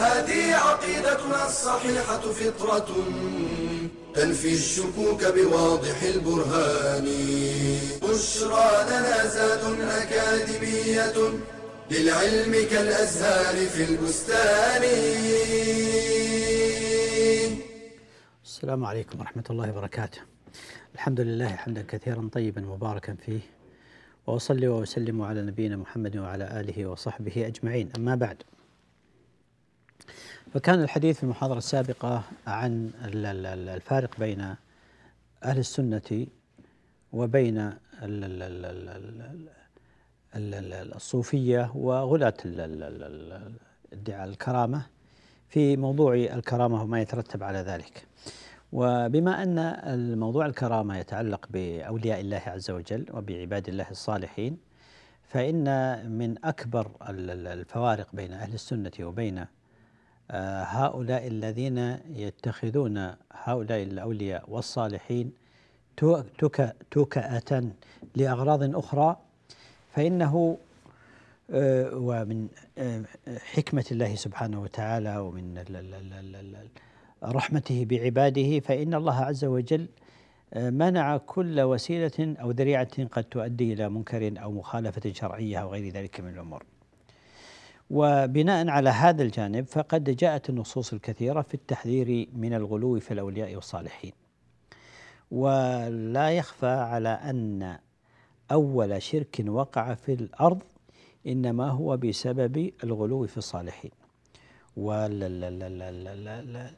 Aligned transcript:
هذه 0.00 0.54
عقيدتنا 0.54 1.46
الصحيحة 1.46 2.20
فطرة 2.20 2.88
تنفي 4.14 4.54
الشكوك 4.54 5.24
بواضح 5.24 6.02
البرهان 6.02 7.06
بشرى 8.02 8.70
لنا 8.90 9.26
زاد 9.26 9.80
أكاديمية 9.80 11.18
للعلم 11.90 12.52
كالأزهار 12.70 13.56
في 13.66 13.84
البستان 13.84 14.82
السلام 18.44 18.84
عليكم 18.84 19.20
ورحمة 19.20 19.44
الله 19.50 19.70
وبركاته. 19.70 20.20
الحمد 20.94 21.20
لله 21.20 21.48
حمدا 21.48 21.84
كثيرا 21.88 22.28
طيبا 22.32 22.60
مباركا 22.60 23.16
فيه 23.26 23.40
وأصلي 24.26 24.68
وأسلم 24.68 25.22
على 25.22 25.42
نبينا 25.42 25.76
محمد 25.76 26.16
وعلى 26.16 26.60
آله 26.60 26.86
وصحبه 26.86 27.46
أجمعين، 27.46 27.90
أما 27.96 28.14
بعد. 28.14 28.42
فكان 30.54 30.82
الحديث 30.82 31.16
في 31.16 31.22
المحاضرة 31.22 31.58
السابقة 31.58 32.22
عن 32.46 32.90
الفارق 33.04 34.18
بين 34.18 34.40
أهل 35.44 35.58
السنة 35.58 36.26
وبين 37.12 37.72
الصوفية 40.96 41.72
وغلاة 41.74 42.34
ادعاء 43.92 44.28
الكرامة 44.28 44.86
في 45.48 45.76
موضوع 45.76 46.14
الكرامة 46.14 46.82
وما 46.82 47.00
يترتب 47.00 47.42
على 47.42 47.58
ذلك. 47.58 48.06
وبما 48.72 49.42
ان 49.42 49.58
الموضوع 49.58 50.46
الكرامه 50.46 50.98
يتعلق 50.98 51.46
باولياء 51.50 52.20
الله 52.20 52.42
عز 52.46 52.70
وجل 52.70 53.06
وبعباد 53.12 53.68
الله 53.68 53.90
الصالحين 53.90 54.58
فان 55.22 55.66
من 56.10 56.44
اكبر 56.44 56.90
الفوارق 57.08 58.08
بين 58.12 58.32
أهل 58.32 58.54
السنة 58.54 58.90
وبين 59.00 59.44
هؤلاء 60.64 61.26
الذين 61.26 61.78
يتخذون 62.10 63.14
هؤلاء 63.32 63.82
الأولياء 63.82 64.44
والصالحين 64.50 65.32
توكأة 66.90 67.70
لأغراض 68.16 68.76
أخرى 68.76 69.16
فإنه 69.94 70.58
ومن 71.92 72.48
حكمة 73.52 73.84
الله 73.92 74.14
سبحانه 74.14 74.62
وتعالى 74.62 75.18
ومن 75.18 75.64
رحمته 77.22 77.84
بعباده 77.84 78.60
فإن 78.60 78.94
الله 78.94 79.16
عز 79.20 79.44
وجل 79.44 79.86
منع 80.56 81.16
كل 81.16 81.60
وسيلة 81.60 82.36
أو 82.40 82.50
ذريعة 82.50 83.04
قد 83.04 83.24
تؤدي 83.24 83.72
إلى 83.72 83.88
منكر 83.88 84.32
أو 84.42 84.52
مخالفة 84.52 85.12
شرعية 85.12 85.58
أو 85.58 85.72
غير 85.72 85.92
ذلك 85.92 86.20
من 86.20 86.28
الأمور. 86.28 86.62
وبناء 87.90 88.68
على 88.68 88.90
هذا 88.90 89.22
الجانب 89.22 89.66
فقد 89.66 90.04
جاءت 90.16 90.50
النصوص 90.50 90.92
الكثيرة 90.92 91.42
في 91.42 91.54
التحذير 91.54 92.28
من 92.32 92.54
الغلو 92.54 93.00
في 93.00 93.14
الأولياء 93.14 93.54
والصالحين. 93.54 94.12
ولا 95.30 96.30
يخفى 96.30 96.66
على 96.66 97.08
أن 97.08 97.78
أول 98.52 99.02
شرك 99.02 99.44
وقع 99.46 99.94
في 99.94 100.12
الأرض 100.12 100.62
إنما 101.26 101.68
هو 101.68 101.96
بسبب 101.96 102.70
الغلو 102.84 103.26
في 103.26 103.36
الصالحين. 103.36 103.90
ولا 104.76 106.70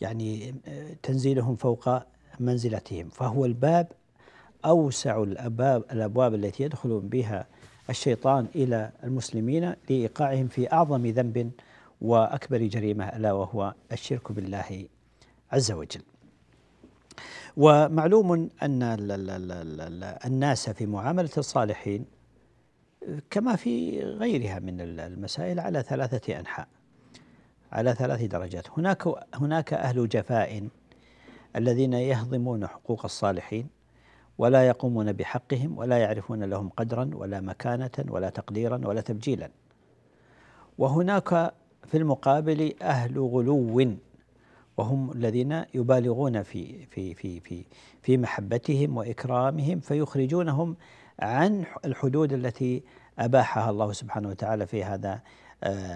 يعني 0.00 0.54
تنزيلهم 1.02 1.56
فوق 1.56 1.88
منزلتهم. 2.40 3.08
فهو 3.08 3.44
الباب 3.44 3.92
أوسع 4.64 5.22
الأبواب 5.22 5.84
الأبواب 5.92 6.34
التي 6.34 6.62
يدخل 6.62 7.00
بها 7.00 7.46
الشيطان 7.90 8.46
إلى 8.54 8.90
المسلمين 9.04 9.74
لإيقاعهم 9.90 10.48
في 10.48 10.72
أعظم 10.72 11.06
ذنب 11.06 11.50
وأكبر 12.00 12.58
جريمة 12.58 13.04
ألا 13.04 13.32
وهو 13.32 13.74
الشرك 13.92 14.32
بالله 14.32 14.86
عز 15.52 15.72
وجل. 15.72 16.02
ومعلوم 17.56 18.48
أن 18.62 18.82
الناس 20.26 20.70
في 20.70 20.86
معاملة 20.86 21.30
الصالحين 21.38 22.04
كما 23.30 23.56
في 23.56 24.00
غيرها 24.00 24.58
من 24.58 24.80
المسائل 24.80 25.60
على 25.60 25.82
ثلاثة 25.82 26.40
أنحاء. 26.40 26.68
على 27.72 27.94
ثلاث 27.94 28.22
درجات 28.22 28.70
هناك 28.70 29.08
هناك 29.34 29.72
أهل 29.72 30.08
جفاء 30.08 30.68
الذين 31.56 31.92
يهضمون 31.92 32.66
حقوق 32.66 33.04
الصالحين 33.04 33.66
ولا 34.38 34.66
يقومون 34.66 35.12
بحقهم 35.12 35.78
ولا 35.78 35.98
يعرفون 35.98 36.44
لهم 36.44 36.68
قدرا 36.68 37.10
ولا 37.14 37.40
مكانة 37.40 37.90
ولا 38.08 38.30
تقديرا 38.30 38.80
ولا 38.84 39.00
تبجيلا. 39.00 39.50
وهناك 40.78 41.54
في 41.86 41.96
المقابل 41.98 42.74
أهل 42.82 43.18
غلو 43.18 43.96
وهم 44.76 45.12
الذين 45.12 45.64
يبالغون 45.74 46.42
في 46.42 46.86
في 46.86 47.14
في 47.14 47.40
في 47.40 47.64
في 48.02 48.16
محبتهم 48.16 48.96
وإكرامهم 48.96 49.80
فيخرجونهم 49.80 50.76
عن 51.20 51.64
الحدود 51.84 52.32
التي 52.32 52.82
أباحها 53.18 53.70
الله 53.70 53.92
سبحانه 53.92 54.28
وتعالى 54.28 54.66
في 54.66 54.84
هذا 54.84 55.20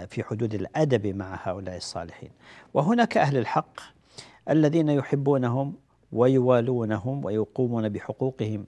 في 0.06 0.22
حدود 0.22 0.54
الأدب 0.54 1.06
مع 1.06 1.38
هؤلاء 1.42 1.76
الصالحين. 1.76 2.30
وهناك 2.74 3.16
أهل 3.16 3.36
الحق 3.36 3.80
الذين 4.50 4.88
يحبونهم 4.88 5.74
ويوالونهم 6.16 7.24
ويقومون 7.24 7.88
بحقوقهم 7.88 8.66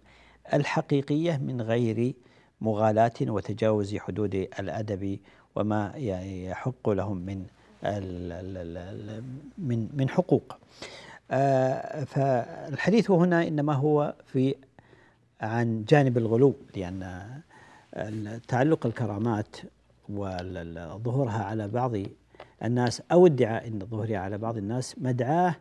الحقيقية 0.55 1.37
من 1.37 1.61
غير 1.63 2.15
مغالاة 2.61 3.13
وتجاوز 3.23 3.97
حدود 3.97 4.35
الأدب 4.35 5.19
وما 5.57 5.93
يحق 5.97 6.89
لهم 6.89 7.17
من 7.17 7.45
من 9.59 9.89
من 9.95 10.09
حقوق. 10.09 10.57
فالحديث 12.07 13.11
هنا 13.11 13.49
إنما 13.49 13.73
هو 13.73 14.15
في 14.27 14.55
عن 15.41 15.85
جانب 15.89 16.19
الغلو 16.19 16.55
لأن 16.77 17.31
تعلق 18.49 18.87
الكرامات 18.87 19.57
وظهورها 20.09 21.45
على 21.45 21.69
بعض 21.69 21.93
الناس 22.63 23.03
أو 23.13 23.27
ادعاء 23.27 23.69
ان 23.69 23.79
ظهورها 23.91 24.19
على 24.19 24.39
بعض 24.39 24.57
الناس 24.57 24.95
مدعاه 24.99 25.55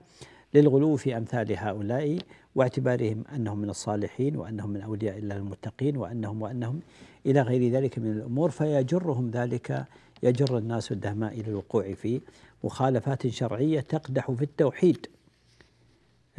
للغلو 0.57 0.95
في 0.95 1.17
أمثال 1.17 1.57
هؤلاء 1.57 2.19
واعتبارهم 2.55 3.23
أنهم 3.35 3.57
من 3.59 3.69
الصالحين 3.69 4.35
وأنهم 4.35 4.69
من 4.69 4.81
أولياء 4.81 5.17
الله 5.17 5.37
المتقين 5.37 5.97
وأنهم 5.97 6.41
وأنهم 6.41 6.79
إلى 7.25 7.41
غير 7.41 7.71
ذلك 7.71 7.99
من 7.99 8.11
الأمور 8.11 8.49
فيجرهم 8.49 9.31
ذلك 9.31 9.85
يجر 10.23 10.57
الناس 10.57 10.91
الدهماء 10.91 11.33
إلى 11.33 11.47
الوقوع 11.47 11.93
في 11.93 12.21
مخالفات 12.63 13.27
شرعية 13.27 13.79
تقدح 13.79 14.31
في 14.31 14.41
التوحيد 14.41 15.07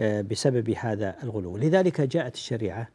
بسبب 0.01 0.71
هذا 0.71 1.17
الغلو، 1.23 1.57
لذلك 1.57 2.01
جاءت 2.01 2.35
الشريعة 2.35 2.89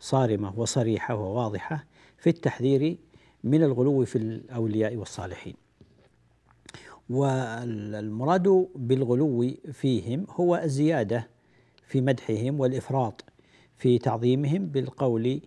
صارمة 0.00 0.58
وصريحة 0.58 1.14
وواضحة 1.14 1.84
في 2.18 2.30
التحذير 2.30 2.96
من 3.44 3.62
الغلو 3.62 4.04
في 4.04 4.16
الأولياء 4.16 4.96
والصالحين. 4.96 5.63
والمراد 7.10 8.68
بالغلو 8.74 9.54
فيهم 9.72 10.26
هو 10.30 10.56
الزيادة 10.56 11.28
في 11.86 12.00
مدحهم 12.00 12.60
والإفراط 12.60 13.24
في 13.76 13.98
تعظيمهم 13.98 14.66
بالقول 14.66 15.40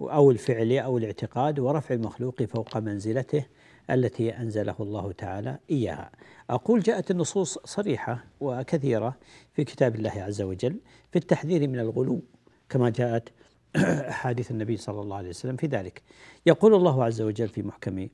أو 0.00 0.30
الفعل 0.30 0.72
أو 0.72 0.98
الاعتقاد 0.98 1.58
ورفع 1.58 1.94
المخلوق 1.94 2.42
فوق 2.42 2.76
منزلته 2.76 3.46
التي 3.90 4.30
أنزله 4.30 4.74
الله 4.80 5.12
تعالى 5.12 5.58
إياها. 5.70 6.10
أقول 6.50 6.80
جاءت 6.80 7.10
النصوص 7.10 7.58
صريحة 7.64 8.24
وكثيرة 8.40 9.16
في 9.52 9.64
كتاب 9.64 9.94
الله 9.94 10.10
عز 10.10 10.42
وجل 10.42 10.76
في 11.12 11.18
التحذير 11.18 11.68
من 11.68 11.78
الغلو 11.78 12.22
كما 12.68 12.90
جاءت 12.90 13.28
احاديث 14.08 14.50
النبي 14.50 14.76
صلى 14.76 15.00
الله 15.00 15.16
عليه 15.16 15.28
وسلم 15.28 15.56
في 15.56 15.66
ذلك. 15.66 16.02
يقول 16.46 16.74
الله 16.74 17.04
عز 17.04 17.22
وجل 17.22 17.48
في 17.48 17.62
محكم 17.62 18.08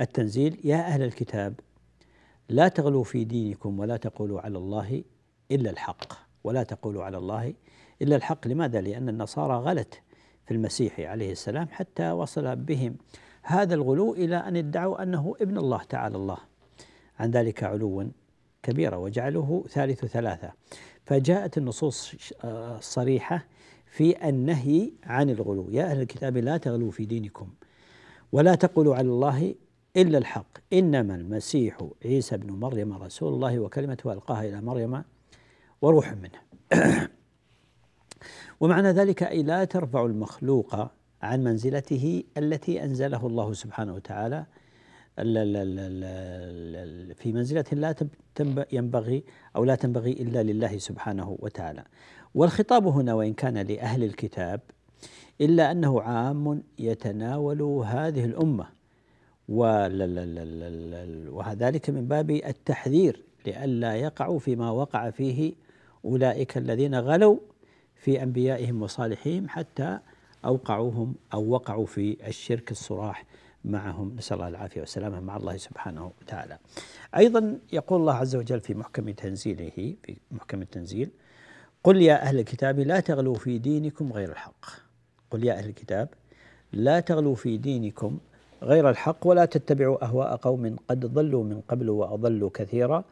التنزيل: 0.00 0.60
يا 0.64 0.76
أهل 0.76 1.02
الكتاب 1.02 1.60
لا 2.50 2.68
تغلوا 2.68 3.04
في 3.04 3.24
دينكم 3.24 3.78
ولا 3.78 3.96
تقولوا 3.96 4.40
على 4.40 4.58
الله 4.58 5.04
إلا 5.50 5.70
الحق. 5.70 6.12
ولا 6.44 6.62
تقولوا 6.62 7.04
على 7.04 7.18
الله 7.18 7.54
إلا 8.02 8.16
الحق، 8.16 8.48
لماذا؟ 8.48 8.80
لأن 8.80 9.08
النصارى 9.08 9.54
غلت 9.54 10.00
في 10.46 10.54
المسيح 10.54 11.00
عليه 11.00 11.32
السلام 11.32 11.68
حتى 11.70 12.10
وصل 12.10 12.56
بهم 12.56 12.96
هذا 13.42 13.74
الغلو 13.74 14.14
إلى 14.14 14.36
أن 14.36 14.56
ادعوا 14.56 15.02
أنه 15.02 15.34
ابن 15.40 15.58
الله 15.58 15.82
تعالى 15.82 16.16
الله. 16.16 16.38
عن 17.18 17.30
ذلك 17.30 17.64
علوا 17.64 18.04
كبيرة 18.62 18.96
وجعله 18.96 19.64
ثالث 19.68 20.04
ثلاثة. 20.04 20.52
فجاءت 21.04 21.58
النصوص 21.58 22.14
الصريحة 22.44 23.46
في 23.86 24.28
النهي 24.28 24.92
عن 25.04 25.30
الغلو. 25.30 25.70
يا 25.70 25.84
أهل 25.84 26.00
الكتاب 26.00 26.36
لا 26.36 26.56
تغلوا 26.56 26.90
في 26.90 27.04
دينكم 27.04 27.48
ولا 28.32 28.54
تقولوا 28.54 28.96
على 28.96 29.08
الله 29.08 29.54
إلا 29.96 30.18
الحق. 30.18 30.58
إنما 30.72 31.14
المسيح 31.14 31.88
عيسى 32.04 32.36
بن 32.36 32.52
مريم 32.52 32.92
رسول 32.92 33.34
الله 33.34 33.58
وكلمته 33.58 34.12
ألقاها 34.12 34.44
إلى 34.44 34.60
مريم 34.60 35.02
وروح 35.82 36.12
منه. 36.12 36.40
ومعنى 38.60 38.90
ذلك 38.90 39.22
أي 39.22 39.42
لا 39.42 39.64
ترفع 39.64 40.04
المخلوق 40.06 40.90
عن 41.22 41.44
منزلته 41.44 42.24
التي 42.36 42.84
أنزله 42.84 43.26
الله 43.26 43.52
سبحانه 43.52 43.94
وتعالى. 43.94 44.46
في 47.14 47.32
منزلة 47.34 47.64
لا 47.72 47.94
ينبغي 48.72 49.24
أو 49.56 49.64
لا 49.64 49.74
تنبغي 49.74 50.12
إلا 50.12 50.42
لله 50.42 50.78
سبحانه 50.78 51.36
وتعالى. 51.40 51.84
والخطاب 52.34 52.86
هنا 52.86 53.14
وإن 53.14 53.34
كان 53.34 53.58
لأهل 53.58 54.04
الكتاب 54.04 54.60
إلا 55.40 55.70
أنه 55.70 56.02
عام 56.02 56.62
يتناول 56.78 57.62
هذه 57.62 58.24
الأمة. 58.24 58.79
وذلك 61.30 61.90
من 61.90 62.08
باب 62.08 62.30
التحذير 62.30 63.22
لئلا 63.46 63.96
يقعوا 63.96 64.38
فيما 64.38 64.70
وقع 64.70 65.10
فيه 65.10 65.52
أولئك 66.04 66.58
الذين 66.58 66.94
غلوا 66.94 67.36
في 67.94 68.22
أنبيائهم 68.22 68.82
وصالحهم 68.82 69.48
حتى 69.48 69.98
أوقعوهم 70.44 71.14
أو 71.34 71.48
وقعوا 71.48 71.86
في 71.86 72.16
الشرك 72.28 72.70
الصراح 72.70 73.24
معهم 73.64 74.16
نسأل 74.16 74.36
الله 74.36 74.48
العافية 74.48 74.80
والسلامة 74.80 75.20
مع 75.20 75.36
الله 75.36 75.56
سبحانه 75.56 76.12
وتعالى 76.22 76.58
أيضا 77.16 77.58
يقول 77.72 78.00
الله 78.00 78.14
عز 78.14 78.36
وجل 78.36 78.60
في 78.60 78.74
محكم 78.74 79.10
تنزيله 79.10 79.70
في 80.02 80.16
محكم 80.30 80.62
التنزيل 80.62 81.10
قل 81.84 82.02
يا 82.02 82.22
أهل 82.22 82.38
الكتاب 82.38 82.80
لا 82.80 83.00
تغلوا 83.00 83.34
في 83.34 83.58
دينكم 83.58 84.12
غير 84.12 84.30
الحق 84.30 84.64
قل 85.30 85.44
يا 85.44 85.54
أهل 85.54 85.68
الكتاب 85.68 86.08
لا 86.72 87.00
تغلوا 87.00 87.34
في 87.34 87.56
دينكم 87.56 88.18
غير 88.62 88.90
الحق 88.90 89.26
ولا 89.26 89.44
تتبعوا 89.44 90.04
أهواء 90.04 90.36
قوم 90.36 90.76
قد 90.88 91.06
ضلوا 91.06 91.44
من 91.44 91.60
قبل 91.60 91.90
وأضلوا 91.90 92.50
كثيرا 92.54 93.04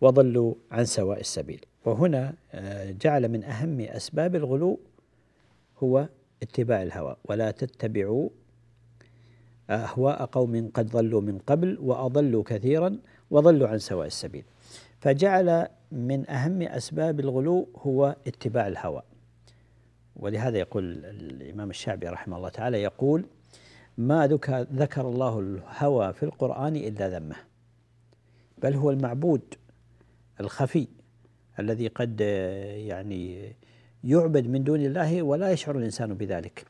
وضلوا 0.00 0.54
عن 0.70 0.84
سواء 0.84 1.20
السبيل. 1.20 1.64
وهنا 1.84 2.34
آه، 2.52 2.90
جعل 2.90 3.28
من 3.28 3.44
أهم 3.44 3.80
أسباب 3.80 4.36
الغلو 4.36 4.80
هو 5.82 6.08
اتباع 6.42 6.82
الهوى. 6.82 7.16
ولا 7.24 7.50
تتبعوا 7.50 8.28
أهواء 9.70 10.24
قوم 10.24 10.70
قد 10.74 10.86
ضلوا 10.90 11.20
من 11.20 11.38
قبل 11.38 11.78
وأضلوا 11.80 12.42
كثيرا 12.42 12.98
وضلوا 13.30 13.68
عن 13.68 13.78
سواء 13.78 14.06
السبيل. 14.06 14.44
فجعل 15.00 15.68
من 15.92 16.30
أهم 16.30 16.62
أسباب 16.62 17.20
الغلو 17.20 17.68
هو 17.76 18.16
اتباع 18.26 18.68
الهوى. 18.68 19.02
ولهذا 20.16 20.58
يقول 20.58 21.04
الإمام 21.04 21.70
الشعبي 21.70 22.08
رحمه 22.08 22.36
الله 22.36 22.48
تعالى 22.48 22.82
يقول 22.82 23.24
ما 23.98 24.26
ذكر 24.72 25.08
الله 25.08 25.40
الهوى 25.40 26.12
في 26.12 26.22
القرآن 26.22 26.76
إلا 26.76 27.18
ذمه. 27.18 27.36
بل 28.58 28.74
هو 28.74 28.90
المعبود 28.90 29.54
الخفي 30.40 30.88
الذي 31.58 31.88
قد 31.88 32.20
يعني 32.20 33.52
يعبد 34.04 34.46
من 34.46 34.64
دون 34.64 34.80
الله 34.80 35.22
ولا 35.22 35.50
يشعر 35.50 35.78
الإنسان 35.78 36.14
بذلك. 36.14 36.66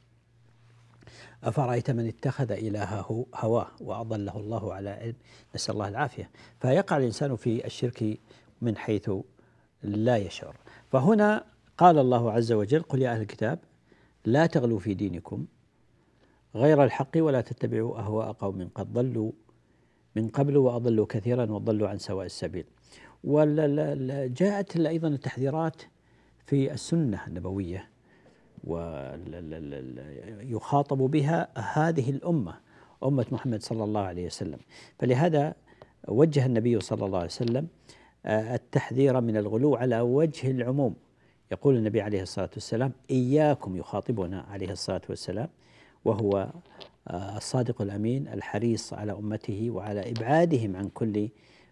أفرأيت 1.44 1.90
من 1.90 2.06
اتخذ 2.06 2.52
إلهه 2.52 3.26
هواه 3.34 3.68
وأضله 3.80 4.36
الله 4.36 4.74
على 4.74 4.90
علم؟ 4.90 5.14
نسأل 5.54 5.74
الله 5.74 5.88
العافية. 5.88 6.30
فيقع 6.60 6.96
الإنسان 6.96 7.36
في 7.36 7.66
الشرك 7.66 8.18
من 8.62 8.76
حيث 8.76 9.10
لا 9.82 10.16
يشعر. 10.16 10.56
فهنا 10.92 11.44
قال 11.78 11.98
الله 11.98 12.32
عز 12.32 12.52
وجل 12.52 12.82
قل 12.82 13.02
يا 13.02 13.12
أهل 13.12 13.20
الكتاب 13.20 13.58
لا 14.24 14.46
تغلوا 14.46 14.78
في 14.78 14.94
دينكم 14.94 15.46
غير 16.54 16.84
الحق 16.84 17.10
ولا 17.16 17.40
تتبعوا 17.40 17.98
أهواء 17.98 18.32
قوم 18.32 18.68
قد 18.74 18.92
ضلوا 18.92 19.32
من 20.16 20.28
قبل 20.28 20.56
وأضلوا 20.56 21.06
كثيرا 21.08 21.52
وضلوا 21.52 21.88
عن 21.88 21.98
سواء 21.98 22.26
السبيل. 22.26 22.64
وجاءت 23.24 24.76
أيضا 24.76 25.08
التحذيرات 25.08 25.82
في 26.46 26.72
السنة 26.72 27.26
النبوية 27.26 27.88
ويخاطب 30.44 30.98
بها 30.98 31.48
هذه 31.72 32.10
الأمة 32.10 32.54
أمة 33.04 33.26
محمد 33.32 33.62
صلى 33.62 33.84
الله 33.84 34.00
عليه 34.00 34.26
وسلم. 34.26 34.58
فلهذا 34.98 35.54
وجه 36.08 36.46
النبي 36.46 36.80
صلى 36.80 37.06
الله 37.06 37.18
عليه 37.18 37.26
وسلم 37.28 37.66
آه، 38.26 38.54
التحذير 38.54 39.20
من 39.20 39.36
الغلو 39.36 39.76
على 39.76 40.00
وجه 40.00 40.50
العموم. 40.50 40.94
يقول 41.52 41.76
النبي 41.76 42.00
عليه 42.00 42.22
الصلاة 42.22 42.50
والسلام 42.54 42.92
إياكم 43.10 43.76
يخاطبنا 43.76 44.40
عليه 44.40 44.70
الصلاة 44.70 45.02
والسلام. 45.08 45.48
وهو 46.04 46.48
آه، 47.08 47.36
الصادق 47.36 47.82
الأمين 47.82 48.28
الحريص 48.28 48.92
على 48.92 49.12
أمته 49.12 49.70
وعلى 49.70 50.10
إبعادهم 50.10 50.76
عن 50.76 50.88
كل 50.88 51.28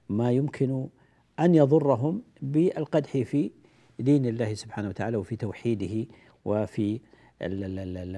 ما 0.09 0.33
يمكن 0.33 0.89
أن 1.41 1.55
يضرهم 1.55 2.23
بالقدح 2.43 3.11
في 3.11 3.51
دين 3.99 4.27
الله 4.27 4.55
سبحانه 4.55 4.89
وتعالى 4.89 5.17
وفي 5.17 5.37
توحيده 5.37 6.07
وفي 6.45 7.01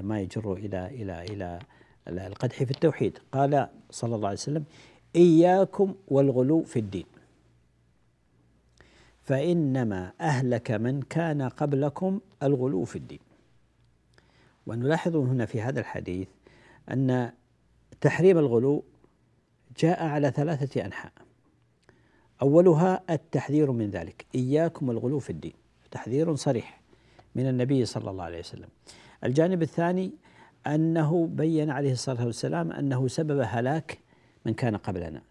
ما 0.02 0.20
يجر 0.20 0.52
إلى 0.52 0.86
إلى 0.86 1.26
إلى 2.08 2.26
القدح 2.26 2.62
في 2.62 2.70
التوحيد. 2.70 3.18
قال 3.32 3.68
صلى 3.90 4.14
الله 4.14 4.28
عليه 4.28 4.38
وسلم 4.38 4.64
إياكم 5.16 5.94
والغلو 6.08 6.62
في 6.62 6.78
الدين. 6.78 7.06
فإنما 9.22 10.12
أهلك 10.20 10.70
من 10.70 11.02
كان 11.02 11.42
قبلكم 11.42 12.20
الغلو 12.42 12.84
في 12.84 12.96
الدين. 12.96 13.31
ونلاحظ 14.66 15.16
هنا 15.16 15.46
في 15.46 15.60
هذا 15.60 15.80
الحديث 15.80 16.28
أن 16.90 17.32
تحريم 18.00 18.38
الغلو 18.38 18.84
جاء 19.78 20.04
على 20.04 20.30
ثلاثة 20.30 20.84
أنحاء. 20.84 21.12
أولها 22.42 23.02
التحذير 23.10 23.72
من 23.72 23.90
ذلك. 23.90 24.26
إياكم 24.34 24.90
الغلو 24.90 25.18
في 25.18 25.30
الدين. 25.30 25.52
تحذير 25.90 26.34
صريح 26.34 26.80
من 27.34 27.48
النبي 27.48 27.84
صلى 27.84 28.10
الله 28.10 28.24
عليه 28.24 28.38
وسلم. 28.38 28.68
الجانب 29.24 29.62
الثاني 29.62 30.12
أنه 30.66 31.26
بين 31.26 31.70
عليه 31.70 31.92
الصلاة 31.92 32.26
والسلام 32.26 32.72
أنه 32.72 33.08
سبب 33.08 33.44
هلاك 33.46 33.98
من 34.46 34.54
كان 34.54 34.76
قبلنا. 34.76 35.22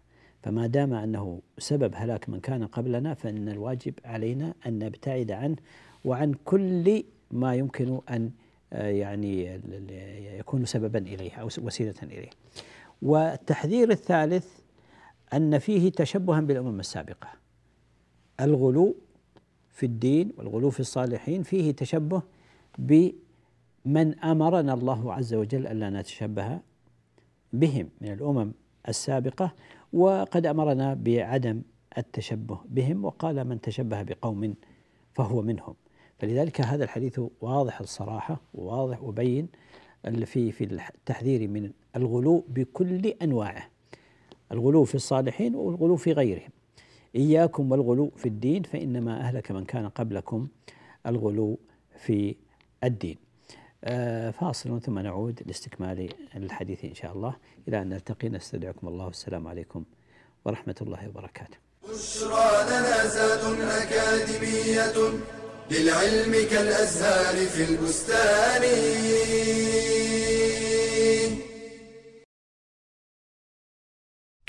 فما 0.42 0.66
دام 0.66 0.94
أنه 0.94 1.40
سبب 1.58 1.92
هلاك 1.94 2.28
من 2.28 2.40
كان 2.40 2.66
قبلنا 2.66 3.14
فإن 3.14 3.48
الواجب 3.48 3.94
علينا 4.04 4.54
أن 4.66 4.78
نبتعد 4.78 5.30
عنه 5.30 5.56
وعن 6.04 6.34
كل 6.44 7.04
ما 7.30 7.54
يمكن 7.54 8.00
أن 8.10 8.30
يعني 8.72 9.60
يكون 10.38 10.64
سببا 10.64 10.98
إليه 10.98 11.34
أو 11.34 11.46
وسيلة 11.46 11.94
إليه. 12.02 12.30
والتحذير 13.02 13.90
الثالث 13.90 14.46
أن 15.32 15.58
فيه 15.58 15.92
تشبها 15.92 16.40
بالأمم 16.40 16.80
السابقة. 16.80 17.28
الغلو 18.40 18.96
في 19.70 19.86
الدين 19.86 20.32
والغلو 20.36 20.70
في 20.70 20.80
الصالحين 20.80 21.42
فيه 21.42 21.72
تشبه 21.72 22.22
بمن 22.78 24.18
أمرنا 24.24 24.74
الله 24.74 25.14
عز 25.14 25.34
وجل 25.34 25.66
ألا 25.66 25.90
نتشبه 25.90 26.58
بهم 27.52 27.88
من 28.00 28.12
الأمم 28.12 28.52
السابقة 28.88 29.54
وقد 29.92 30.46
أمرنا 30.46 30.94
بعدم 30.94 31.62
التشبه 31.98 32.60
بهم 32.64 33.04
وقال 33.04 33.44
من 33.44 33.60
تشبه 33.60 34.02
بقوم 34.02 34.54
فهو 35.12 35.42
منهم. 35.42 35.74
فلذلك 36.22 36.60
هذا 36.60 36.84
الحديث 36.84 37.20
واضح 37.40 37.80
الصراحة 37.80 38.40
وواضح 38.54 39.02
وبين 39.02 39.48
في 40.24 40.52
في 40.52 40.64
التحذير 40.64 41.48
من 41.48 41.70
الغلو 41.96 42.44
بكل 42.48 43.06
أنواعه. 43.06 43.68
الغلو 44.52 44.84
في 44.84 44.94
الصالحين 44.94 45.54
والغلو 45.54 45.96
في 45.96 46.12
غيرهم. 46.12 46.50
إياكم 47.16 47.72
والغلو 47.72 48.10
في 48.16 48.26
الدين 48.26 48.62
فإنما 48.62 49.20
أهلك 49.20 49.50
من 49.50 49.64
كان 49.64 49.88
قبلكم 49.88 50.48
الغلو 51.06 51.58
في 51.98 52.36
الدين. 52.84 53.16
آه 53.84 54.30
فاصل 54.30 54.80
ثم 54.80 54.98
نعود 54.98 55.42
لاستكمال 55.46 56.08
الحديث 56.36 56.84
إن 56.84 56.94
شاء 56.94 57.12
الله. 57.12 57.36
إلى 57.68 57.82
أن 57.82 57.88
نلتقي 57.88 58.28
نستودعكم 58.28 58.88
الله. 58.88 59.06
والسلام 59.06 59.46
عليكم 59.46 59.84
ورحمة 60.44 60.76
الله 60.80 61.08
وبركاته. 61.08 61.56
بشرى 61.88 62.64
لنا 62.68 63.82
أكاديمية 63.82 65.18
للعلم 65.72 66.32
كالأزهار 66.50 67.46
في 67.46 67.64
البستان. 67.64 68.62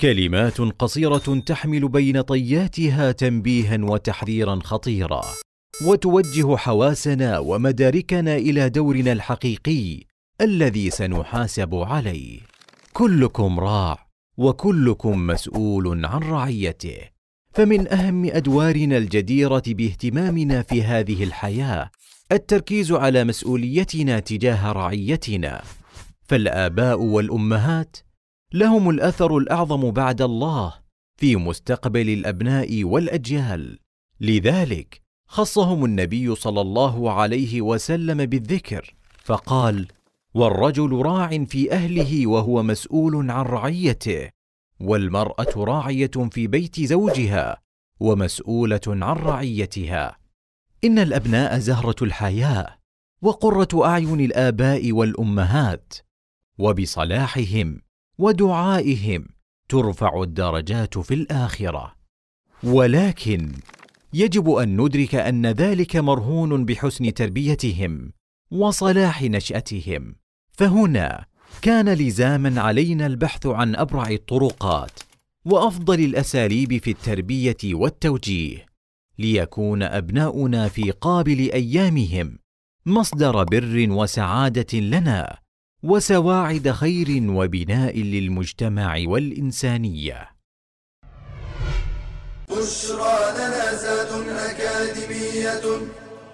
كلمات 0.00 0.60
قصيرة 0.60 1.42
تحمل 1.46 1.88
بين 1.88 2.20
طياتها 2.20 3.12
تنبيها 3.12 3.78
وتحذيرا 3.82 4.58
خطيرا 4.64 5.22
وتوجه 5.86 6.56
حواسنا 6.56 7.38
ومداركنا 7.38 8.36
إلى 8.36 8.70
دورنا 8.70 9.12
الحقيقي 9.12 10.00
الذي 10.40 10.90
سنحاسب 10.90 11.74
عليه. 11.74 12.40
كلكم 12.92 13.60
راع 13.60 14.06
وكلكم 14.36 15.26
مسؤول 15.26 16.04
عن 16.04 16.22
رعيته. 16.22 17.13
فمن 17.54 17.92
أهم 17.92 18.24
أدوارنا 18.24 18.96
الجديرة 18.96 19.62
باهتمامنا 19.66 20.62
في 20.62 20.82
هذه 20.82 21.24
الحياة 21.24 21.90
التركيز 22.32 22.92
على 22.92 23.24
مسؤوليتنا 23.24 24.20
تجاه 24.20 24.72
رعيتنا. 24.72 25.62
فالآباء 26.22 27.02
والأمهات 27.02 27.96
لهم 28.52 28.90
الأثر 28.90 29.38
الأعظم 29.38 29.90
بعد 29.90 30.22
الله 30.22 30.74
في 31.16 31.36
مستقبل 31.36 32.10
الأبناء 32.10 32.84
والأجيال. 32.84 33.78
لذلك 34.20 35.00
خصهم 35.26 35.84
النبي 35.84 36.34
صلى 36.34 36.60
الله 36.60 37.12
عليه 37.12 37.62
وسلم 37.62 38.26
بالذكر 38.26 38.94
فقال 39.24 39.86
والرجل 40.34 40.92
راع 40.92 41.44
في 41.44 41.72
أهله 41.72 42.26
وهو 42.26 42.62
مسؤول 42.62 43.30
عن 43.30 43.44
رعيته 43.44 44.30
والمرأة 44.80 45.52
راعية 45.56 46.10
في 46.30 46.46
بيت 46.46 46.80
زوجها 46.80 47.62
ومسؤولة 48.00 48.80
عن 48.86 49.16
رعيتها. 49.16 50.16
إن 50.84 50.98
الأبناء 50.98 51.58
زهرة 51.58 52.04
الحياة 52.04 52.78
وقرة 53.22 53.86
أعين 53.86 54.20
الآباء 54.20 54.92
والأمهات 54.92 55.94
وبصلاحهم 56.58 57.80
ودعائهم 58.18 59.26
ترفع 59.68 60.22
الدرجات 60.22 60.98
في 60.98 61.14
الآخرة. 61.14 61.94
ولكن 62.62 63.52
يجب 64.12 64.50
أن 64.50 64.80
ندرك 64.80 65.14
أن 65.14 65.46
ذلك 65.46 65.96
مرهون 65.96 66.64
بحسن 66.64 67.14
تربيتهم 67.14 68.12
وصلاح 68.50 69.22
نشأتهم. 69.22 70.14
فهنا 70.52 71.26
كان 71.62 71.88
لزاما 71.88 72.60
علينا 72.60 73.06
البحث 73.06 73.46
عن 73.46 73.76
أبرع 73.76 74.08
الطرقات 74.10 74.90
وأفضل 75.44 76.00
الأساليب 76.00 76.82
في 76.82 76.90
التربية 76.90 77.56
والتوجيه 77.64 78.66
ليكون 79.18 79.82
أبناؤنا 79.82 80.68
في 80.68 80.90
قابل 80.90 81.50
أيامهم 81.52 82.38
مصدر 82.86 83.44
بر 83.44 83.86
وسعادة 83.90 84.78
لنا 84.78 85.38
وسواعد 85.82 86.70
خير 86.70 87.22
وبناء 87.28 87.98
للمجتمع 87.98 89.02
والإنسانية. 89.06 90.28
بشرى 92.50 93.32
لنا 93.34 93.74
زاد 93.74 94.28
أكاديمية 94.28 95.62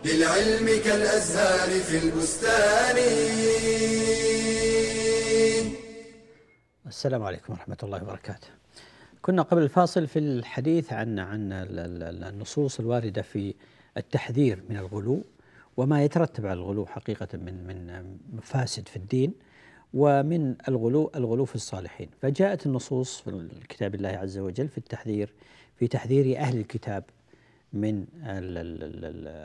للعلم 0.05 0.67
كالأزهار 0.85 1.81
في 1.81 1.99
البستان. 1.99 2.97
السلام 6.90 7.23
عليكم 7.23 7.52
ورحمة 7.52 7.76
الله 7.82 8.02
وبركاته. 8.02 8.49
كنا 9.23 9.42
قبل 9.42 9.62
الفاصل 9.62 10.06
في 10.06 10.18
الحديث 10.18 10.92
عن 10.92 11.18
عن 11.18 11.52
النصوص 11.52 12.80
الواردة 12.80 13.23
في 13.23 13.54
التحذير 13.97 14.62
من 14.68 14.76
الغلو 14.76 15.25
وما 15.76 16.04
يترتب 16.04 16.47
على 16.47 16.61
الغلو 16.61 16.87
حقيقة 16.87 17.28
من 17.38 17.66
من 17.66 18.04
مفاسد 18.32 18.88
في 18.88 18.97
الدين 18.97 19.32
ومن 19.94 20.54
الغلو 20.68 21.11
الغلو 21.16 21.44
في 21.44 21.54
الصالحين، 21.54 22.09
فجاءت 22.23 22.66
النصوص 22.66 23.20
في 23.20 23.49
كتاب 23.68 23.94
الله 23.94 24.09
عز 24.09 24.38
وجل 24.38 24.68
في 24.68 24.78
التحذير 24.78 25.32
في 25.76 25.88
تحذير 25.88 26.38
أهل 26.38 26.59
الكتاب 26.59 27.04
من 27.73 28.06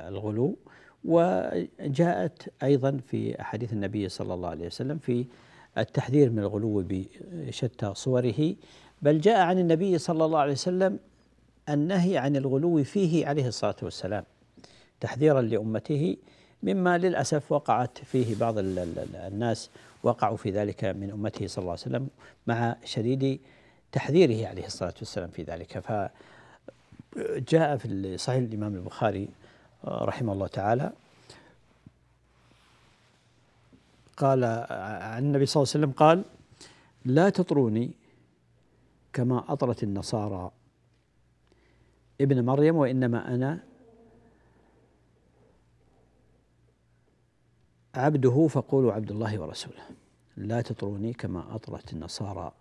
الغلو 0.10 0.58
وجاءت 1.04 2.54
أيضا 2.64 2.98
في 3.08 3.42
أحاديث 3.42 3.74
النبي 3.74 4.10
صلى 4.10 4.34
الله 4.34 4.50
عليه 4.50 4.66
وسلم 4.66 4.98
في 4.98 5.26
التحذير 5.78 6.30
من 6.30 6.40
الغلو 6.40 6.86
بشتى 6.90 7.94
صوره 7.94 8.56
بل 9.02 9.22
جاء 9.22 9.40
عن 9.40 9.60
النبي 9.60 9.98
صلى 9.98 10.26
الله 10.26 10.40
عليه 10.40 10.52
وسلم 10.52 11.00
النهي 11.70 12.18
عن 12.18 12.36
الغلو 12.36 12.84
فيه 12.84 13.28
عليه 13.28 13.48
الصلاة 13.48 13.76
والسلام 13.82 14.24
تحذيرا 15.00 15.42
لأمته 15.42 16.18
مما 16.64 16.98
للأسف 16.98 17.52
وقعت 17.52 17.98
فيه 17.98 18.36
بعض 18.36 18.56
الناس 18.58 19.70
وقعوا 20.04 20.38
في 20.38 20.52
ذلك 20.52 20.84
من 20.86 21.12
أمته 21.12 21.48
صلى 21.48 21.62
الله 21.62 21.72
عليه 21.72 21.82
وسلم 21.82 22.08
مع 22.48 22.76
شديد 22.86 23.40
تحذيره 23.92 24.48
عليه 24.48 24.66
الصلاة 24.66 24.94
والسلام 25.00 25.30
في 25.30 25.44
ذلك. 25.44 25.80
فجاء 27.16 27.78
في 27.78 28.18
صحيح 28.18 28.40
الإمام 28.40 28.76
البخاري 28.76 29.28
رحمه 29.86 30.34
الله 30.34 30.48
تعالى 30.48 30.92
قال 34.18 34.44
عن 35.02 35.24
النبي 35.26 35.46
صلى 35.46 35.64
الله 35.64 35.72
عليه 35.74 35.80
وسلم 35.86 35.92
قال 35.92 36.24
لا 37.06 37.30
تطروني 37.30 37.92
كما 39.14 39.54
أطرت 39.54 39.84
النصارى. 39.84 40.52
ابن 42.22 42.46
مريم 42.46 42.76
وإنما 42.76 43.36
أنا 43.36 43.64
عبده 47.96 48.48
فقولوا 48.48 48.94
عبد 48.94 49.12
الله 49.12 49.40
ورسوله. 49.40 49.84
لا 50.38 50.62
تطروني 50.62 51.14
كما 51.14 51.56
أطرت 51.56 51.94
النصارى. 51.94 52.52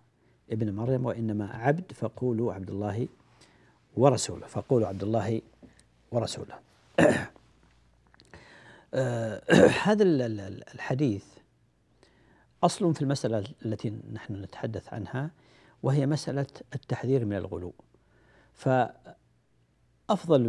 ابن 0.51 0.75
مريم 0.75 1.05
وإنما 1.05 1.47
عبد 1.47 1.91
فقولوا 1.91 2.53
عبد 2.53 2.69
الله 2.69 3.07
ورسوله. 3.97 4.47
فقولوا 4.47 4.87
عبد 4.87 5.03
الله 5.03 5.41
ورسوله. 6.11 6.59
آه، 8.93 9.41
هذا 9.83 10.03
الحديث 10.03 11.34
أصل 12.63 12.95
في 12.95 13.01
المسألة 13.01 13.43
التي 13.65 13.89
نحن 14.13 14.33
نتحدث 14.33 14.93
عنها 14.93 15.31
وهي 15.83 16.05
مسألة 16.05 16.47
التحذير 16.75 17.25
من 17.25 17.35
الغلو. 17.35 17.73
فأفضل 18.53 20.45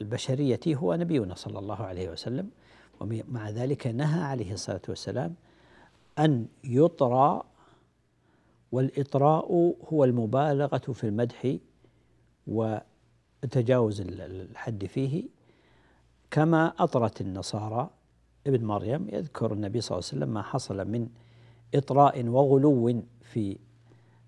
البشرية 0.00 0.60
هو 0.68 0.94
نبينا 0.94 1.34
صلى 1.34 1.58
الله 1.58 1.82
عليه 1.82 2.10
وسلم 2.10 2.50
ومع 3.00 3.50
ذلك 3.50 3.86
نهى 3.86 4.22
عليه 4.22 4.52
الصلاة 4.52 4.82
والسلام 4.88 5.34
أن 6.18 6.46
يطرى 6.64 7.42
والإطراء 8.72 9.74
هو 9.92 10.04
المبالغة 10.04 10.78
في 10.92 11.04
المدح 11.04 11.56
وتجاوز 12.46 14.00
الحد 14.00 14.84
فيه 14.86 15.28
كما 16.30 16.74
أطرت 16.78 17.20
النصارى 17.20 17.90
ابن 18.46 18.64
مريم 18.64 19.08
يذكر 19.12 19.52
النبي 19.52 19.80
صلى 19.80 19.98
الله 19.98 20.08
عليه 20.08 20.18
وسلم 20.18 20.34
ما 20.34 20.42
حصل 20.42 20.88
من 20.88 21.08
إطراء 21.74 22.26
وغلو 22.26 23.02
في 23.22 23.58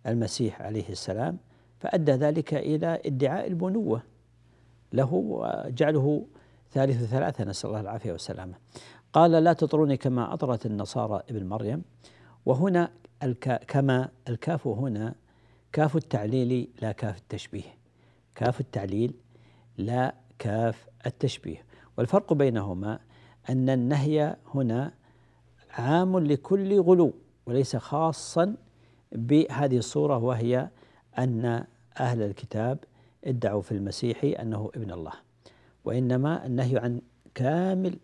المسيح 0.06 0.62
عليه 0.62 0.88
السلام 0.88 1.38
فأدى 1.78 2.12
ذلك 2.12 2.54
إلى 2.54 3.00
ادعاء 3.06 3.46
البنوة 3.46 4.02
له 4.92 5.14
وجعله 5.14 6.26
ثالث 6.70 7.04
ثلاثة 7.04 7.44
نسأل 7.44 7.68
الله 7.70 7.80
العافية 7.80 8.12
والسلامة. 8.12 8.54
قال 9.12 9.30
لا 9.30 9.52
تطروني 9.52 9.96
كما 9.96 10.34
أطرت 10.34 10.66
النصارى 10.66 11.22
ابن 11.30 11.46
مريم. 11.46 11.82
وهنا 12.46 12.90
الكا 13.22 13.56
كما 13.56 14.08
الكاف 14.28 14.66
هنا 14.66 15.14
كاف 15.72 15.96
التعليل 15.96 16.68
لا 16.82 16.92
كاف 16.92 17.18
التشبيه. 17.18 17.76
كاف 18.34 18.60
التعليل 18.60 19.14
لا 19.78 20.14
كاف 20.38 20.86
التشبيه. 21.06 21.64
والفرق 21.98 22.32
بينهما 22.32 22.98
أن 23.50 23.70
النهي 23.70 24.36
هنا 24.54 24.92
عام 25.70 26.18
لكل 26.18 26.80
غلو 26.80 27.12
وليس 27.46 27.76
خاصا 27.76 28.56
بهذه 29.12 29.78
الصورة 29.78 30.18
وهي 30.18 30.68
أن 31.18 31.64
أهل 32.00 32.22
الكتاب 32.22 32.78
ادعوا 33.24 33.62
في 33.62 33.72
المسيح 33.72 34.40
أنه 34.40 34.70
ابن 34.74 34.90
الله. 34.90 35.12
وإنما 35.84 36.46
النهي 36.46 36.78
عن 36.78 37.00
كامل 37.34 37.98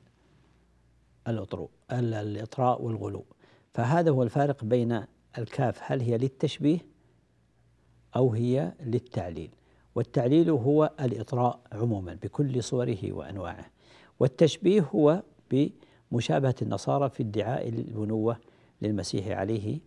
الأطراء 1.28 1.68
الإطراء 1.92 2.82
والغلو. 2.82 3.24
فهذا 3.74 4.10
هو 4.10 4.22
الفارق 4.22 4.64
بين 4.64 5.04
الكاف 5.38 5.80
هل 5.82 6.00
هي 6.00 6.18
للتشبيه 6.18 6.78
أو 8.16 8.32
هي 8.32 8.72
للتعليل. 8.80 9.50
والتعليل 9.94 10.50
هو 10.50 10.92
الإطراء 11.00 11.60
عموما 11.72 12.14
بكل 12.22 12.62
صوره 12.62 13.12
وأنواعه. 13.12 13.66
والتشبيه 14.20 14.80
هو 14.94 15.22
بمشابهة 15.52 16.54
النصارى 16.62 17.10
في 17.10 17.22
ادعاء 17.22 17.68
البنوة 17.68 18.36
للمسيح 18.82 19.28
عليه 19.28 19.78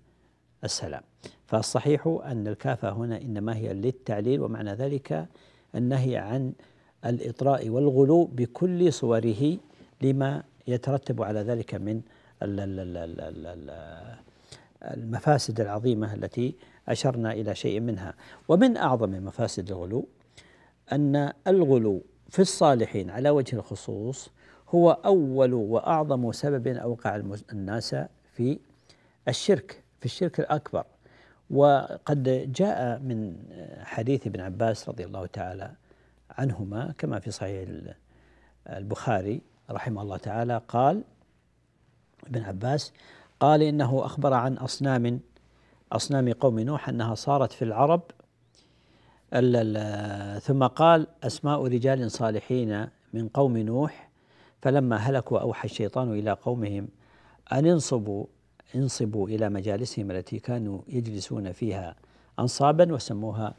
السلام. 0.63 1.01
فالصحيح 1.45 2.19
أن 2.25 2.48
الكافة 2.48 2.89
هنا 2.89 3.22
إنما 3.22 3.55
هي 3.55 3.74
للتعليل 3.74 4.41
ومعنى 4.41 4.74
ذلك 4.74 5.27
النهي 5.75 6.17
عن 6.17 6.53
الإطراء 7.05 7.69
والغلو 7.69 8.25
بكل 8.25 8.93
صوره 8.93 9.57
لما 10.01 10.43
يترتب 10.67 11.22
على 11.22 11.39
ذلك 11.39 11.75
من 11.75 12.01
المفاسد 14.84 15.60
العظيمة 15.62 16.13
التي 16.13 16.55
أشرنا 16.88 17.34
إلى 17.34 17.55
شيء 17.55 17.79
منها. 17.79 18.13
ومن 18.48 18.77
أعظم 18.77 19.10
مفاسد 19.10 19.72
الغلو 19.72 20.07
أن 20.91 21.34
الغلو 21.48 22.01
في 22.29 22.41
الصالحين 22.41 23.10
على 23.10 23.29
وجه 23.29 23.55
الخصوص 23.55 24.29
هو 24.69 24.91
أول 24.91 25.53
وأعظم 25.53 26.31
سبب 26.31 26.67
أوقع 26.67 27.22
الناس 27.51 27.95
في 28.34 28.60
الشرك 29.27 29.84
في 30.00 30.05
الشرك 30.05 30.39
الأكبر. 30.39 30.84
وقد 31.50 32.51
جاء 32.55 33.00
من 33.00 33.36
حديث 33.84 34.27
ابن 34.27 34.39
عباس 34.39 34.89
رضي 34.89 35.05
الله 35.05 35.25
تعالى 35.25 35.72
عنهما 36.31 36.93
كما 36.98 37.19
في 37.19 37.31
صحيح 37.31 37.69
البخاري 38.67 39.41
رحمه 39.72 40.01
الله 40.01 40.17
تعالى 40.17 40.62
قال 40.67 41.03
ابن 42.27 42.41
عباس 42.41 42.93
قال 43.39 43.62
إنه 43.62 44.05
أخبر 44.05 44.34
عن 44.34 44.53
أصنام 44.53 45.19
أصنام 45.91 46.31
قوم 46.31 46.60
نوح 46.60 46.89
أنها 46.89 47.15
صارت 47.15 47.51
في 47.51 47.62
العرب 47.62 48.01
ثم 50.41 50.63
قال 50.67 51.07
أسماء 51.24 51.67
رجال 51.67 52.12
صالحين 52.12 52.88
من 53.13 53.27
قوم 53.27 53.57
نوح 53.57 54.04
فلما 54.65 54.95
هلكوا 54.95 55.39
أوحى 55.39 55.65
الشيطان 55.65 56.13
إلى 56.13 56.31
قومهم 56.31 56.88
أن 57.51 57.65
انصبوا 57.65 58.25
انصبوا 58.75 59.27
إلى 59.27 59.50
مجالسهم 59.50 60.12
التي 60.12 60.39
كانوا 60.39 60.81
يجلسون 60.88 61.51
فيها 61.51 61.95
انصابا 62.39 62.93
وسموها 62.93 63.55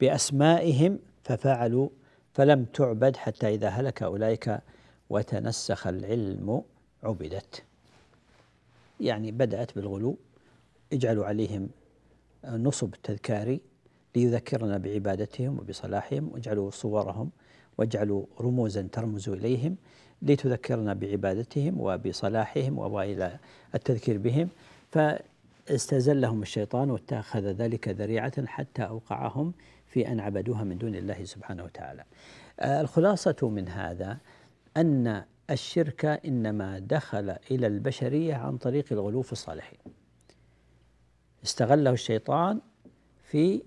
بأسمائهم 0.00 0.98
ففعلوا 1.24 1.88
فلم 2.32 2.64
تعبد 2.64 3.16
حتى 3.16 3.54
إذا 3.54 3.68
هلك 3.68 4.02
أولئك 4.02 4.60
وتنسخ 5.10 5.86
العلم 5.86 6.62
عبدت. 7.02 7.62
يعني 9.00 9.32
بدأت 9.32 9.74
بالغلو 9.74 10.16
اجعلوا 10.92 11.26
عليهم 11.26 11.68
نصب 12.44 12.90
تذكاري 13.02 13.60
ليذكرنا 14.16 14.78
بعبادتهم 14.78 15.58
وبصلاحهم 15.58 16.30
واجعلوا 16.32 16.70
صورهم 16.70 17.30
واجعلوا 17.78 18.24
رموزا 18.40 18.88
ترمز 18.92 19.28
إليهم 19.28 19.76
لتذكرنا 20.22 20.94
بعبادتهم 20.94 21.80
وبصلاحهم 21.80 22.78
وإلى 22.78 23.38
التذكير 23.74 24.18
بهم. 24.18 24.48
فاستزلهم 24.90 26.42
الشيطان 26.42 26.90
واتخذ 26.90 27.40
ذلك 27.40 27.88
ذريعة 27.88 28.46
حتى 28.46 28.82
أوقعهم 28.82 29.52
في 29.86 30.08
أن 30.08 30.20
عبدوها 30.20 30.64
من 30.64 30.78
دون 30.78 30.94
الله 30.94 31.24
سبحانه 31.24 31.64
وتعالى. 31.64 32.04
الخلاصة 32.60 33.36
من 33.42 33.68
هذا 33.68 34.18
أن 34.76 35.24
الشرك 35.50 36.04
إنما 36.04 36.78
دخل 36.78 37.36
إلى 37.50 37.66
البشرية 37.66 38.34
عن 38.34 38.56
طريق 38.56 38.92
الغلو 38.92 39.22
في 39.22 39.32
الصالحين. 39.32 39.78
استغله 41.44 41.90
الشيطان 41.90 42.60
في 43.22 43.62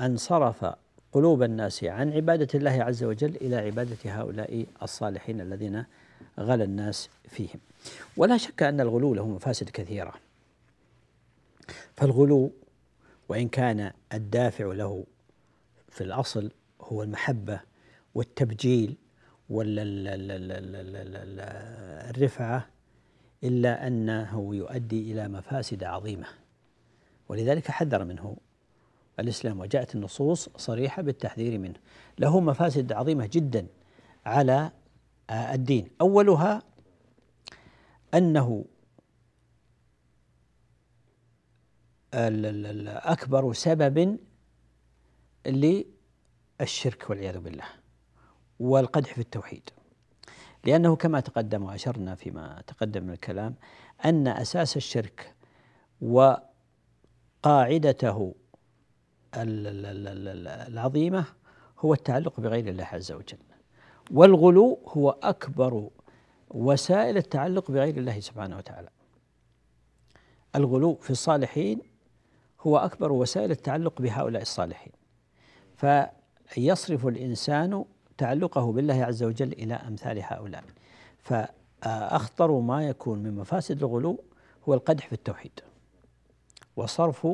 أن 0.00 0.16
صرف 0.16 0.74
قلوب 1.12 1.42
الناس 1.42 1.84
عن 1.84 2.12
عبادة 2.12 2.48
الله 2.54 2.70
عز 2.70 3.04
وجل 3.04 3.36
إلى 3.36 3.56
عبادة 3.56 3.96
هؤلاء 4.04 4.66
الصالحين 4.82 5.40
الذين 5.40 5.84
غلا 6.38 6.64
الناس 6.64 7.08
فيهم. 7.28 7.60
ولا 8.16 8.36
شك 8.36 8.62
أن 8.62 8.80
الغلو 8.80 9.14
له 9.14 9.28
مفاسد 9.28 9.70
كثيرة. 9.70 10.14
فالغلو 11.96 12.52
وإن 13.28 13.48
كان 13.48 13.92
الدافع 14.14 14.64
له 14.64 15.04
في 15.88 16.04
الأصل 16.04 16.50
هو 16.80 17.02
المحبة 17.02 17.60
والتبجيل 18.14 18.96
ولا 19.50 19.82
الرفعة 22.10 22.66
إلا 23.44 23.86
أنه 23.86 24.54
يؤدي 24.54 25.12
إلى 25.12 25.28
مفاسد 25.28 25.84
عظيمة. 25.84 26.26
ولذلك 27.28 27.70
حذر 27.70 28.04
منه 28.04 28.36
الإسلام 29.18 29.60
وجاءت 29.60 29.94
النصوص 29.94 30.48
صريحة 30.56 31.02
بالتحذير 31.02 31.58
منه. 31.58 31.74
له 32.18 32.40
مفاسد 32.40 32.92
عظيمة 32.92 33.28
جدا 33.32 33.66
على 34.26 34.72
الدين. 35.30 35.90
أولها 36.00 36.62
أنه 38.14 38.64
أكبر 42.14 43.52
سبب 43.52 44.18
للشرك 45.46 47.10
والعياذ 47.10 47.38
بالله 47.38 47.66
والقدح 48.60 49.14
في 49.14 49.20
التوحيد. 49.20 49.70
لأنه 50.64 50.96
كما 50.96 51.20
تقدم 51.20 51.62
وأشرنا 51.62 52.14
فيما 52.14 52.62
تقدم 52.66 53.02
من 53.02 53.10
الكلام 53.10 53.54
أن 54.04 54.28
أساس 54.28 54.76
الشرك 54.76 55.34
وقاعدته 57.40 58.34
العظيمة 59.34 61.24
هو 61.78 61.94
التعلق 61.94 62.40
بغير 62.40 62.68
الله 62.68 62.84
عز 62.84 63.12
وجل. 63.12 63.38
والغلو 64.10 64.78
هو 64.88 65.10
أكبر 65.22 65.90
وسائل 66.50 67.16
التعلق 67.16 67.70
بغير 67.70 67.96
الله 67.96 68.20
سبحانه 68.20 68.56
وتعالى. 68.56 68.88
الغلو 70.56 70.94
في 70.94 71.10
الصالحين 71.10 71.80
هو 72.60 72.78
أكبر 72.78 73.12
وسائل 73.12 73.50
التعلق 73.50 74.02
بهؤلاء 74.02 74.42
الصالحين. 74.42 74.92
فيصرف 76.46 77.06
الإنسان 77.06 77.84
تعلقه 78.18 78.72
بالله 78.72 79.04
عز 79.04 79.22
وجل 79.22 79.52
إلى 79.52 79.74
أمثال 79.74 80.22
هؤلاء. 80.22 80.64
فأخطر 81.18 82.60
ما 82.60 82.88
يكون 82.88 83.18
من 83.18 83.36
مفاسد 83.36 83.82
الغلو 83.82 84.24
هو 84.68 84.74
القدح 84.74 85.06
في 85.06 85.12
التوحيد. 85.12 85.60
وصرف 86.76 87.26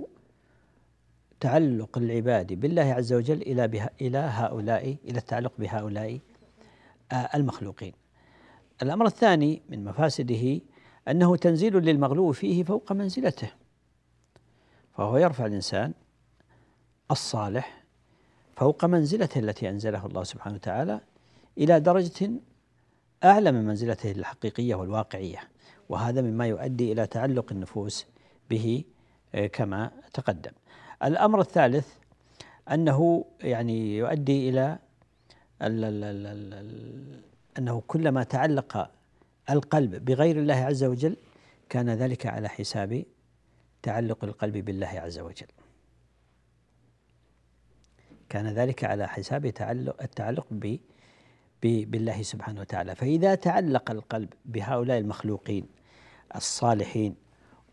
تعلق 1.41 1.99
العباد 1.99 2.53
بالله 2.53 2.83
عز 2.83 3.13
وجل 3.13 3.43
إلى 3.43 3.69
بها 3.69 3.91
إلى 4.01 4.19
هؤلاء 4.19 4.97
إلى 5.05 5.19
التعلق 5.19 5.53
بهؤلاء 5.59 6.19
المخلوقين. 7.35 7.93
الأمر 8.83 9.07
الثاني 9.07 9.63
من 9.69 9.85
مفاسده 9.85 10.61
أنه 11.09 11.37
تنزيل 11.37 11.77
للمغلو 11.77 12.33
فيه 12.33 12.65
فوق 12.65 12.93
منزلته. 12.93 13.51
فهو 14.97 15.17
يرفع 15.17 15.47
الإنسان 15.47 15.93
الصالح 17.11 17.85
فوق 18.57 18.85
منزلته 18.85 19.39
التي 19.39 19.69
أنزله 19.71 20.07
الله 20.07 20.25
سبحانه 20.25 20.55
وتعالى 20.55 21.01
إلى 21.59 21.81
درجة 21.81 22.31
أعلى 23.25 23.53
من 23.53 23.65
منزلته 23.65 24.11
الحقيقية 24.11 24.75
والواقعية 24.75 25.39
وهذا 25.89 26.23
مما 26.23 26.47
يؤدي 26.47 26.93
إلى 26.93 27.07
تعلق 27.07 27.53
النفوس 27.53 28.07
به 28.51 28.85
آه، 29.35 29.47
كما 29.47 29.91
تقدم 30.15 30.53
الأمر 31.03 31.41
الثالث 31.41 31.89
أنه 32.73 33.25
يعني 33.41 33.97
يؤدي 33.97 34.49
إلى 34.49 34.79
أنه 37.59 37.83
كلما 37.87 38.23
تعلق 38.23 38.91
القلب 39.51 40.05
بغير 40.05 40.39
الله 40.39 40.55
عز 40.55 40.85
وجل 40.85 41.17
كان 41.69 41.91
ذلك 41.91 42.27
على 42.27 42.49
حساب 42.49 43.05
تعلق 43.83 44.25
القلب 44.25 44.57
بالله 44.57 44.87
عز 44.87 45.19
وجل. 45.19 45.47
كان 48.29 48.47
ذلك 48.47 48.85
على 48.85 49.09
حساب 49.09 49.51
تعلق 49.51 50.03
التعلق 50.03 50.47
ب 50.51 50.77
بالله 51.63 52.23
سبحانه 52.23 52.61
وتعالى. 52.61 52.95
فإذا 52.95 53.35
تعلق 53.35 53.91
القلب 53.91 54.29
بهؤلاء 54.45 54.99
المخلوقين 54.99 55.67
الصالحين 56.37 57.17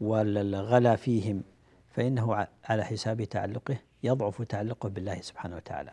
والغلا 0.01 0.95
فيهم 0.95 1.43
فإنه 1.91 2.47
على 2.63 2.83
حساب 2.83 3.23
تعلقه 3.23 3.77
يضعف 4.03 4.41
تعلقه 4.41 4.89
بالله 4.89 5.21
سبحانه 5.21 5.55
وتعالى. 5.55 5.91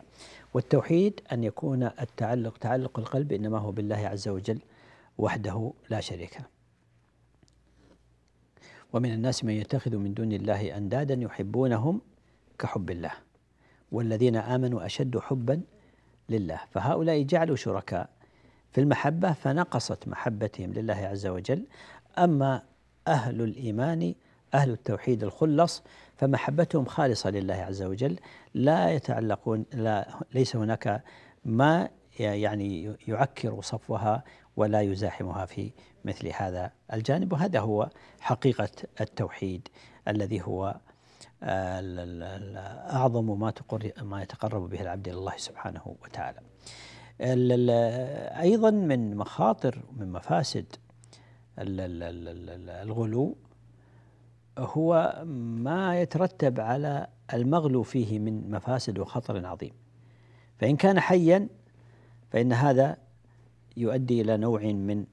والتوحيد 0.53 1.21
أن 1.31 1.43
يكون 1.43 1.83
التعلق 1.83 2.57
تعلق 2.57 2.99
القلب 2.99 3.31
إنما 3.31 3.57
هو 3.57 3.71
بالله 3.71 4.07
عز 4.07 4.27
وجل 4.27 4.59
وحده 5.17 5.73
لا 5.89 5.99
شريك 5.99 6.37
له. 6.37 6.45
ومن 8.93 9.13
الناس 9.13 9.43
من 9.43 9.53
يتخذ 9.53 9.95
من 9.95 10.13
دون 10.13 10.31
الله 10.31 10.77
أندادا 10.77 11.13
يحبونهم 11.13 12.01
كحب 12.59 12.91
الله 12.91 13.11
والذين 13.91 14.35
آمنوا 14.35 14.85
أشد 14.85 15.17
حبا 15.17 15.61
لله. 16.29 16.59
فهؤلاء 16.71 17.23
جعلوا 17.23 17.55
شركاء 17.55 18.09
في 18.71 18.81
المحبة 18.81 19.33
فنقصت 19.33 20.07
محبتهم 20.07 20.73
لله 20.73 20.95
عز 20.95 21.27
وجل. 21.27 21.65
أما 22.17 22.63
أهل 23.07 23.41
الإيمان 23.41 24.15
أهل 24.53 24.71
التوحيد 24.71 25.23
الخلص 25.23 25.83
فمحبتهم 26.15 26.85
خالصة 26.85 27.29
لله 27.29 27.53
عز 27.53 27.83
وجل. 27.83 28.19
لا 28.53 28.91
يتعلقون 28.91 29.65
لا 29.73 30.07
ليس 30.33 30.55
هناك 30.55 31.03
ما 31.45 31.89
يعني 32.19 32.95
يعكر 33.07 33.61
صفوها 33.61 34.23
ولا 34.57 34.81
يزاحمها 34.81 35.45
في 35.45 35.71
مثل 36.05 36.31
هذا 36.35 36.71
الجانب. 36.93 37.33
وهذا 37.33 37.59
هو 37.59 37.89
حقيقة 38.19 38.69
التوحيد 39.01 39.67
الذي 40.07 40.41
هو 40.41 40.79
أعظم 41.43 43.39
ما 43.39 43.53
ما 44.01 44.21
يتقرب 44.21 44.69
به 44.69 44.81
العبد 44.81 45.07
إلى 45.07 45.17
الله 45.17 45.37
سبحانه 45.37 45.95
وتعالى. 46.03 46.39
أيضا 48.41 48.71
من 48.71 49.15
مخاطر 49.17 49.81
من 49.97 50.11
مفاسد 50.11 50.65
الغلو 51.59 53.37
هو 54.59 55.23
ما 55.25 56.01
يترتب 56.01 56.59
على 56.59 57.07
المغلو 57.33 57.83
فيه 57.83 58.19
من 58.19 58.51
مفاسد 58.51 58.99
وخطر 58.99 59.45
عظيم. 59.45 59.71
فإن 60.57 60.75
كان 60.75 60.99
حيا 60.99 61.47
فإن 62.31 62.53
هذا 62.53 62.97
يؤدي 63.77 64.21
إلى 64.21 64.37
نوع 64.37 64.61
من 64.63 65.05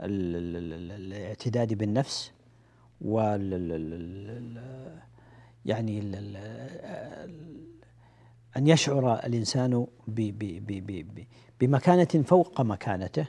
الاعتداد 0.00 1.74
بالنفس 1.74 2.32
وال 3.00 3.52
يعني 5.64 6.00
أن 8.56 8.66
يشعر 8.66 9.14
الإنسان 9.14 9.86
بمكانة 11.60 12.24
فوق 12.24 12.60
مكانته. 12.60 13.26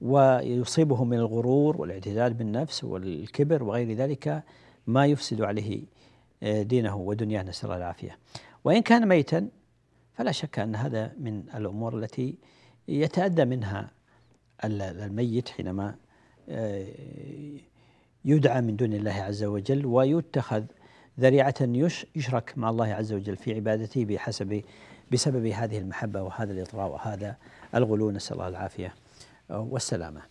ويصيبه 0.00 1.04
من 1.04 1.18
الغرور 1.18 1.80
والاعتداد 1.80 2.38
بالنفس 2.38 2.84
والكبر 2.84 3.62
وغير 3.62 3.92
ذلك 3.92 4.42
ما 4.86 5.06
يفسد 5.06 5.42
عليه 5.42 5.82
آه، 6.42 6.62
دينه 6.62 6.96
ودنياه. 6.96 7.42
نسأل 7.42 7.64
الله 7.64 7.76
العافية. 7.76 8.18
وإن 8.64 8.82
كان 8.82 9.08
ميتا 9.08 9.48
فلا 10.14 10.32
شك 10.32 10.58
أن 10.58 10.74
هذا 10.76 11.12
من 11.20 11.42
الأمور 11.54 11.98
التي 11.98 12.34
يتأدى 12.88 13.44
منها 13.44 13.90
الميت 14.64 15.48
حينما 15.48 15.94
آه، 16.48 16.86
يدعى 18.24 18.60
من 18.60 18.76
دون 18.76 18.92
الله 18.92 19.12
عز 19.12 19.44
وجل 19.44 19.86
ويتخذ 19.86 20.64
ذريعة 21.20 21.54
يشرك 22.16 22.52
مع 22.56 22.70
الله 22.70 22.86
عز 22.86 23.12
وجل 23.12 23.36
في 23.36 23.54
عبادته 23.54 24.04
بحسب 24.04 24.62
بسبب 25.12 25.46
هذه 25.46 25.78
المحبة 25.78 26.22
وهذا 26.22 26.52
الإطراء 26.52 26.90
وهذا 26.90 27.36
الغلو. 27.74 28.10
نسأل 28.10 28.32
الله 28.32 28.48
العافية. 28.48 28.94
والسلامة 29.50 30.22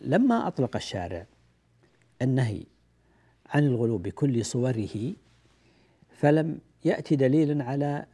لما 0.00 0.46
أطلق 0.46 0.76
الشارع 0.76 1.26
النهي 2.22 2.62
عن 3.46 3.66
الغلو 3.66 3.98
بكل 3.98 4.44
صوره 4.44 5.12
فلم 6.10 6.58
يأتي 6.84 7.16
دليل 7.16 7.62
على 7.62 8.06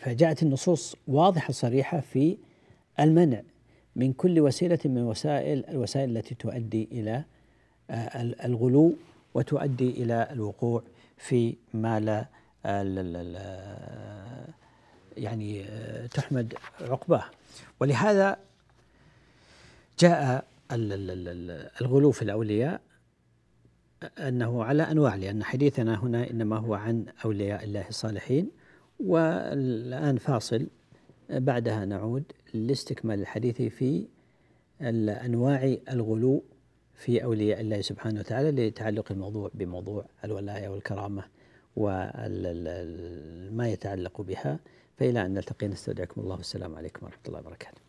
فجاءت 0.00 0.42
النصوص 0.42 0.96
واضحة 1.08 1.52
صريحة 1.52 2.00
في 2.00 2.38
المنع 3.00 3.42
من 3.96 4.12
كل 4.12 4.40
وسيلة 4.40 4.78
من 4.84 5.02
وسائل 5.02 5.64
الوسائل 5.68 6.16
التي 6.16 6.34
تؤدي 6.34 6.88
إلى 6.92 7.24
الغلو 8.44 8.94
وتؤدي 9.34 9.90
إلى 9.90 10.28
الوقوع 10.30 10.82
في 11.16 11.56
ما 11.74 12.00
لا 12.00 12.26
يعني 15.16 15.64
تحمد 16.08 16.54
عقباه. 16.80 17.24
ولهذا 17.80 18.36
جاء 19.98 20.44
الغلو 21.80 22.10
في 22.10 22.22
الأولياء 22.22 22.80
أنه 24.18 24.64
على 24.64 24.82
أنواع 24.82 25.14
لأن 25.14 25.44
حديثنا 25.44 26.02
هنا 26.02 26.30
إنما 26.30 26.56
هو 26.56 26.74
عن 26.74 27.06
أولياء 27.24 27.64
الله 27.64 27.88
الصالحين. 27.88 28.50
والآن 29.00 30.16
فاصل 30.16 30.66
بعدها 31.30 31.84
نعود 31.84 32.24
لاستكمال 32.54 33.20
الحديث 33.20 33.62
في 33.62 34.06
أنواع 34.80 35.76
الغلو 35.90 36.44
في 36.94 37.24
أولياء 37.24 37.60
الله 37.60 37.80
سبحانه 37.80 38.20
وتعالى 38.20 38.68
لتعلق 38.68 39.12
الموضوع 39.12 39.50
بموضوع 39.54 40.04
الولاية 40.24 40.68
والكرامة. 40.68 41.24
وما 41.76 43.68
يتعلق 43.68 44.20
بها 44.20 44.58
فإلى 44.98 45.26
أن 45.26 45.34
نلتقي. 45.34 45.68
نستودعكم 45.68 46.20
الله. 46.20 46.36
والسلام 46.36 46.74
عليكم 46.74 47.06
ورحمة 47.06 47.22
الله 47.28 47.40
وبركاته. 47.40 47.80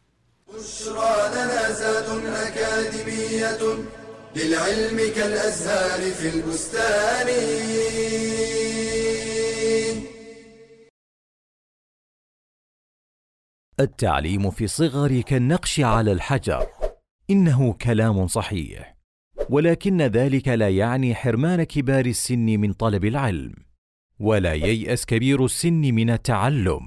بشرى 0.54 1.30
لنا 1.36 1.72
زاد 1.72 2.26
أكاديمية 2.26 3.62
للعلم 4.36 4.98
كالأزهار 5.16 6.12
في 6.12 6.30
البستان. 6.30 7.28
التعليم 13.80 14.52
في 14.52 14.64
الصغر 14.64 15.22
كالنقش 15.22 15.80
على 15.80 16.12
الحجر. 16.12 16.68
إنه 17.30 17.74
كلام 17.74 18.28
صحيح. 18.28 18.98
ولكن 19.50 20.02
ذلك 20.02 20.48
لا 20.48 20.70
يعني 20.70 21.16
حرمان 21.16 21.64
كبار 21.64 22.06
السن 22.06 22.46
من 22.46 22.74
طلب 22.74 23.06
العلم. 23.06 23.67
ولا 24.20 24.54
ييأس 24.54 25.06
كبير 25.06 25.46
السن 25.46 25.82
من 25.82 26.10
التعلم. 26.10 26.82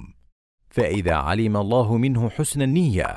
فإذا 0.71 1.15
علم 1.15 1.57
الله 1.57 1.97
منه 1.97 2.31
حسن 2.31 2.63
النية 2.63 3.17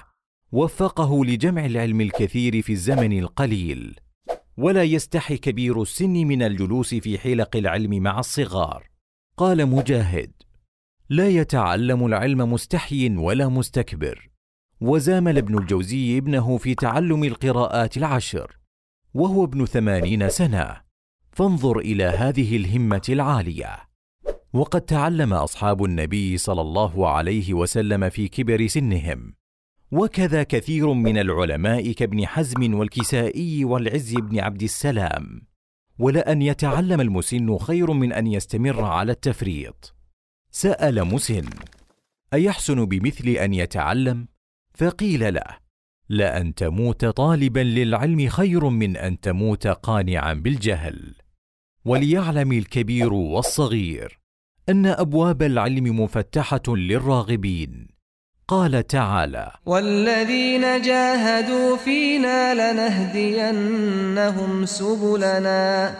وفقه 0.52 1.26
لجمع 1.26 1.66
العلم 1.66 2.02
الكثير 2.02 2.62
في 2.62 2.72
الزمن 2.72 3.20
القليل. 3.20 4.00
ولا 4.58 4.84
يستحي 4.84 5.38
كبير 5.38 5.82
السن 5.82 6.14
من 6.14 6.44
الجلوس 6.44 6.96
في 6.96 7.20
حلق 7.20 7.56
العلم 7.56 8.04
مع 8.04 8.20
الصغار. 8.20 8.90
قال 9.38 9.66
مجاهد 9.66 10.32
لا 11.10 11.30
يتعلم 11.30 12.06
العلم 12.06 12.54
مستحي 12.54 13.18
ولا 13.18 13.48
مستكبر. 13.48 14.30
وزامل 14.82 15.38
ابن 15.38 15.58
الجوزي 15.58 16.18
ابنه 16.18 16.58
في 16.58 16.76
تعلم 16.76 17.24
القراءات 17.24 17.98
العشر 17.98 18.58
وهو 19.14 19.44
ابن 19.44 19.66
ثمانين 19.66 20.30
سنة. 20.30 20.82
فانظر 21.32 21.80
إلى 21.80 22.04
هذه 22.04 22.58
الهمة 22.58 23.02
العالية. 23.10 23.93
وقد 24.54 24.82
تعلم 24.82 25.34
أصحاب 25.34 25.84
النبي 25.84 26.38
صلى 26.38 26.62
الله 26.62 27.10
عليه 27.10 27.54
وسلم 27.54 28.10
في 28.10 28.28
كبر 28.28 28.68
سنهم. 28.68 29.34
وكذا 29.92 30.44
كثير 30.44 30.94
من 30.94 31.18
العلماء 31.18 31.92
كابن 31.92 32.26
حزم 32.28 32.74
والكسائي 32.74 33.66
والعز 33.66 34.14
بن 34.14 34.40
عبد 34.40 34.64
السلام. 34.64 35.42
ولان 36.00 36.42
يتعلم 36.42 37.02
المسن 37.02 37.58
خير 37.58 37.92
من 37.94 38.14
أن 38.14 38.28
يستمر 38.28 38.82
على 38.84 39.12
التفريط. 39.12 39.96
سأل 40.52 41.06
مسن 41.06 41.50
أيحسن 42.34 42.86
بمثل 42.86 43.30
أن 43.30 43.54
يتعلم؟ 43.54 44.28
فقيل 44.74 45.34
له 45.34 45.58
لأن 46.10 46.54
تموت 46.54 47.06
طالبا 47.06 47.60
للعلم 47.60 48.30
خير 48.30 48.70
من 48.70 48.98
أن 48.98 49.20
تموت 49.20 49.68
قانعا 49.68 50.34
بالجهل. 50.34 51.16
وليعلم 51.86 52.52
الكبير 52.52 53.14
والصغير. 53.14 54.23
أن 54.70 54.86
أبواب 54.86 55.44
العلم 55.44 56.04
مفتحة 56.04 56.62
للراغبين. 56.68 57.88
قال 58.48 58.88
تعالى 58.88 59.52
والذين 59.66 60.82
جاهدوا 60.82 61.78
فينا 61.78 62.54
لنهدينهم 62.54 63.86
سبلنا 64.66 65.96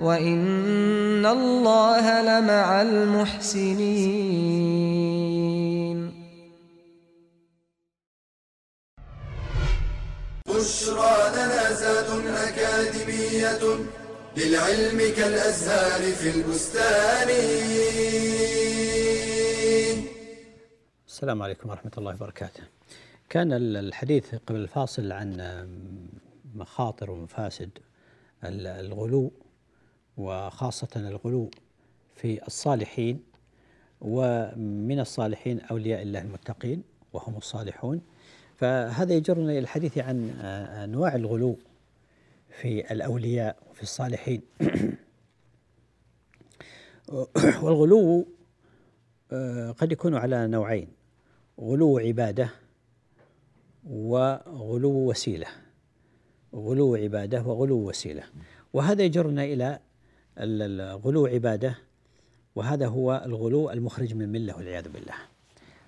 وإن 0.00 1.26
الله 1.26 2.22
لمع 2.22 2.82
المحسنين. 2.82 3.86
بشرى 10.48 11.16
لنا 11.36 11.72
زاد 11.72 12.06
أكاديمية 12.46 13.60
للعلم 14.36 14.98
كالأزهار 15.16 16.12
في 16.12 16.30
البستان 16.38 17.28
السلام 21.06 21.42
عليكم 21.42 21.70
ورحمة 21.70 21.90
الله 21.98 22.14
وبركاته. 22.14 22.62
كان 23.28 23.52
الحديث 23.52 24.34
قبل 24.34 24.60
الفاصل 24.60 25.12
عن 25.12 25.36
مخاطر 26.54 27.10
ومفاسد 27.10 27.70
الغلو 28.44 29.32
وخاصة 30.16 30.88
الغلو 30.96 31.50
في 32.16 32.46
الصالحين 32.46 33.22
ومن 34.00 35.00
الصالحين 35.00 35.60
أولياء 35.60 36.02
الله 36.02 36.20
المتقين 36.20 36.82
وهم 37.12 37.36
الصالحون 37.36 38.00
فهذا 38.56 39.14
يجرنا 39.14 39.50
إلى 39.50 39.58
الحديث 39.58 39.98
عن 39.98 40.30
أنواع 40.84 41.14
الغلو 41.14 41.58
في 42.56 42.92
الأولياء 42.92 43.56
وفي 43.70 43.82
الصالحين. 43.82 44.42
والغلو 47.62 48.26
آه، 49.32 49.70
قد 49.70 49.92
يكون 49.92 50.14
على 50.14 50.46
نوعين 50.46 50.88
غلو 51.60 51.98
عبادة 51.98 52.50
وغلو 53.90 54.90
وسيلة. 54.90 55.46
غلو 56.54 56.94
عبادة 56.94 57.42
وغلو 57.42 57.88
وسيلة. 57.88 58.22
وهذا 58.72 59.02
يجرنا 59.02 59.44
إلى 59.44 59.78
الغلو 60.38 61.26
عبادة 61.26 61.78
وهذا 62.54 62.86
هو 62.86 63.22
الغلو 63.26 63.70
المخرج 63.70 64.14
من 64.14 64.22
المله 64.22 64.56
والعياذ 64.56 64.88
بالله. 64.88 65.14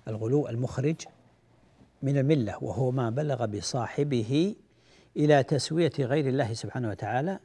الغلو 0.07 0.47
المخرج 0.47 0.95
من 2.01 2.17
الملة 2.17 2.63
وهو 2.63 2.91
ما 2.91 3.09
بلغ 3.09 3.45
بصاحبه 3.45 4.55
إلى 5.17 5.43
تسوية 5.43 5.91
غير 5.99 6.27
الله 6.27 6.53
سبحانه 6.53 6.89
وتعالى 6.89 7.39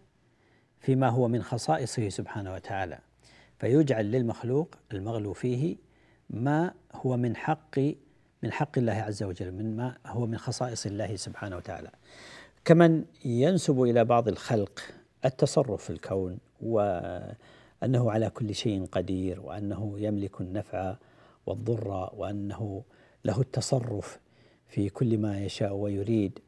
فيما 0.80 1.08
هو 1.08 1.28
من 1.28 1.42
خصائصه 1.42 2.08
سبحانه 2.08 2.54
وتعالى. 2.54 2.98
فيجعل 3.58 4.10
للمخلوق 4.10 4.74
المغلو 4.92 5.32
فيه 5.32 5.76
ما 6.30 6.74
هو 6.92 7.16
من 7.16 7.36
حق 7.36 7.78
من 8.42 8.52
حق 8.52 8.78
الله 8.78 8.92
عز 8.92 9.22
وجل 9.22 9.52
من 9.52 9.76
ما 9.76 9.96
هو 10.06 10.26
من 10.26 10.38
خصائص 10.38 10.86
الله 10.86 11.16
سبحانه 11.16 11.56
وتعالى. 11.56 11.90
كمن 12.64 13.04
ينسب 13.24 13.82
إلى 13.82 14.04
بعض 14.04 14.28
الخلق 14.28 14.80
التصرف 15.24 15.84
في 15.84 15.90
الكون 15.90 16.38
وأنه 16.62 18.10
على 18.10 18.30
كل 18.30 18.54
شيء 18.54 18.86
قدير 18.92 19.40
وأنه 19.40 19.94
يملك 19.98 20.40
النفع 20.40 20.96
والضر 21.46 22.10
وأنه 22.16 22.82
له 23.24 23.40
التصرف 23.40 24.18
في 24.68 24.88
كل 24.88 25.18
ما 25.18 25.44
يشاء 25.44 25.74
ويريد. 25.74 26.38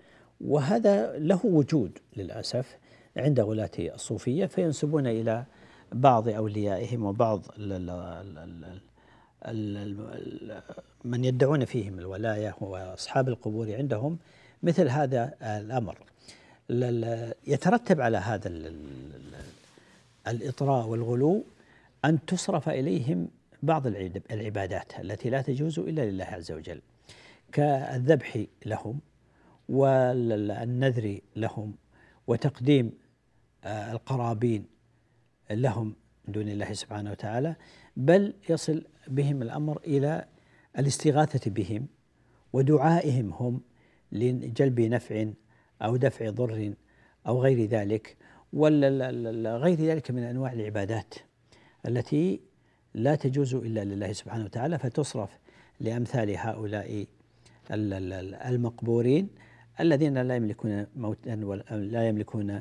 وهذا 0.40 1.18
له 1.18 1.40
وجود 1.46 1.99
للأسف 2.16 2.79
عند 3.16 3.40
غلاة 3.40 3.70
الصوفية 3.79 4.46
فينسبون 4.46 5.07
إلى 5.07 5.44
بعض 5.92 6.29
أوليائهم 6.29 7.05
وبعض 7.05 7.42
من 11.05 11.25
يدعون 11.25 11.64
فيهم 11.64 11.99
الولاية 11.99 12.55
وأصحاب 12.61 13.29
القبور 13.29 13.75
عندهم 13.75 14.18
مثل 14.62 14.88
هذا 14.88 15.35
الأمر. 15.42 15.99
يترتب 17.46 18.01
على 18.01 18.18
هذا 18.18 18.53
الإطراء 20.29 20.87
والغلو 20.87 21.44
أن 22.05 22.25
تصرف 22.27 22.68
إليهم 22.68 23.29
بعض 23.62 23.87
العبادات 24.31 25.01
التي 25.01 25.31
لا 25.31 25.42
تجوز 25.42 25.79
إلا 25.79 26.11
لله 26.11 26.25
عز 26.25 26.53
وجل. 26.53 26.81
كالذبح 27.53 28.44
لهم 28.66 29.01
والنذر 29.68 31.20
لهم 31.37 31.74
وتقديم 32.26 32.92
آه، 33.64 33.92
القرابين 33.92 34.66
لهم 35.50 35.94
من 36.26 36.33
دون 36.33 36.48
الله 36.48 36.72
سبحانه 36.72 37.11
وتعالى 37.11 37.57
بل 37.96 38.35
يصل 38.48 38.85
بهم 39.09 39.42
الأمر 39.42 39.81
إلى 39.87 40.24
الاستغاثة 40.79 41.50
بهم 41.50 41.87
ودعائهم 42.52 43.33
هم 43.33 43.61
لجلب 44.12 44.81
نفع 44.81 45.26
أو 45.83 45.96
دفع 45.96 46.31
ضر 46.31 46.74
أو 47.26 47.42
غير 47.42 47.68
ذلك 47.68 48.16
وغير 48.52 49.81
ذلك 49.81 50.11
من 50.11 50.22
أنواع 50.22 50.52
العبادات 50.52 51.14
التي 51.87 52.40
لا 52.94 53.14
تجوز 53.14 53.55
إلا 53.55 53.85
لله 53.85 54.12
سبحانه 54.12 54.44
وتعالى 54.44 54.79
فتصرف 54.79 55.38
لأمثال 55.81 56.37
هؤلاء 56.37 57.07
المقبورين 57.70 59.29
الذين 59.81 60.19
لا 60.19 60.37
يملكون 60.37 60.87
موتا 60.97 61.41
ولا 61.43 61.62
لا 61.71 62.09
يملكون 62.09 62.61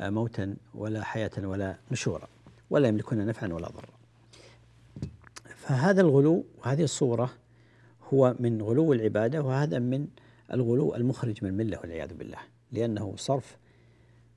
موتا 0.00 0.56
ولا 0.74 1.04
حياة 1.04 1.30
ولا 1.38 1.76
نشورا 1.90 2.28
ولا 2.70 2.88
يملكون 2.88 3.26
نفعا 3.26 3.48
ولا 3.48 3.68
ضرا. 3.68 4.00
فهذا 5.56 6.00
الغلو 6.00 6.44
وهذه 6.58 6.82
الصورة 6.82 7.30
هو 8.14 8.36
من 8.40 8.62
غلو 8.62 8.92
العبادة 8.92 9.42
وهذا 9.42 9.78
من 9.78 10.06
الغلو 10.52 10.94
المخرج 10.94 11.44
من 11.44 11.50
الملة 11.50 11.78
والعياذ 11.80 12.14
بالله 12.14 12.38
لأنه 12.72 13.14
صرف 13.16 13.56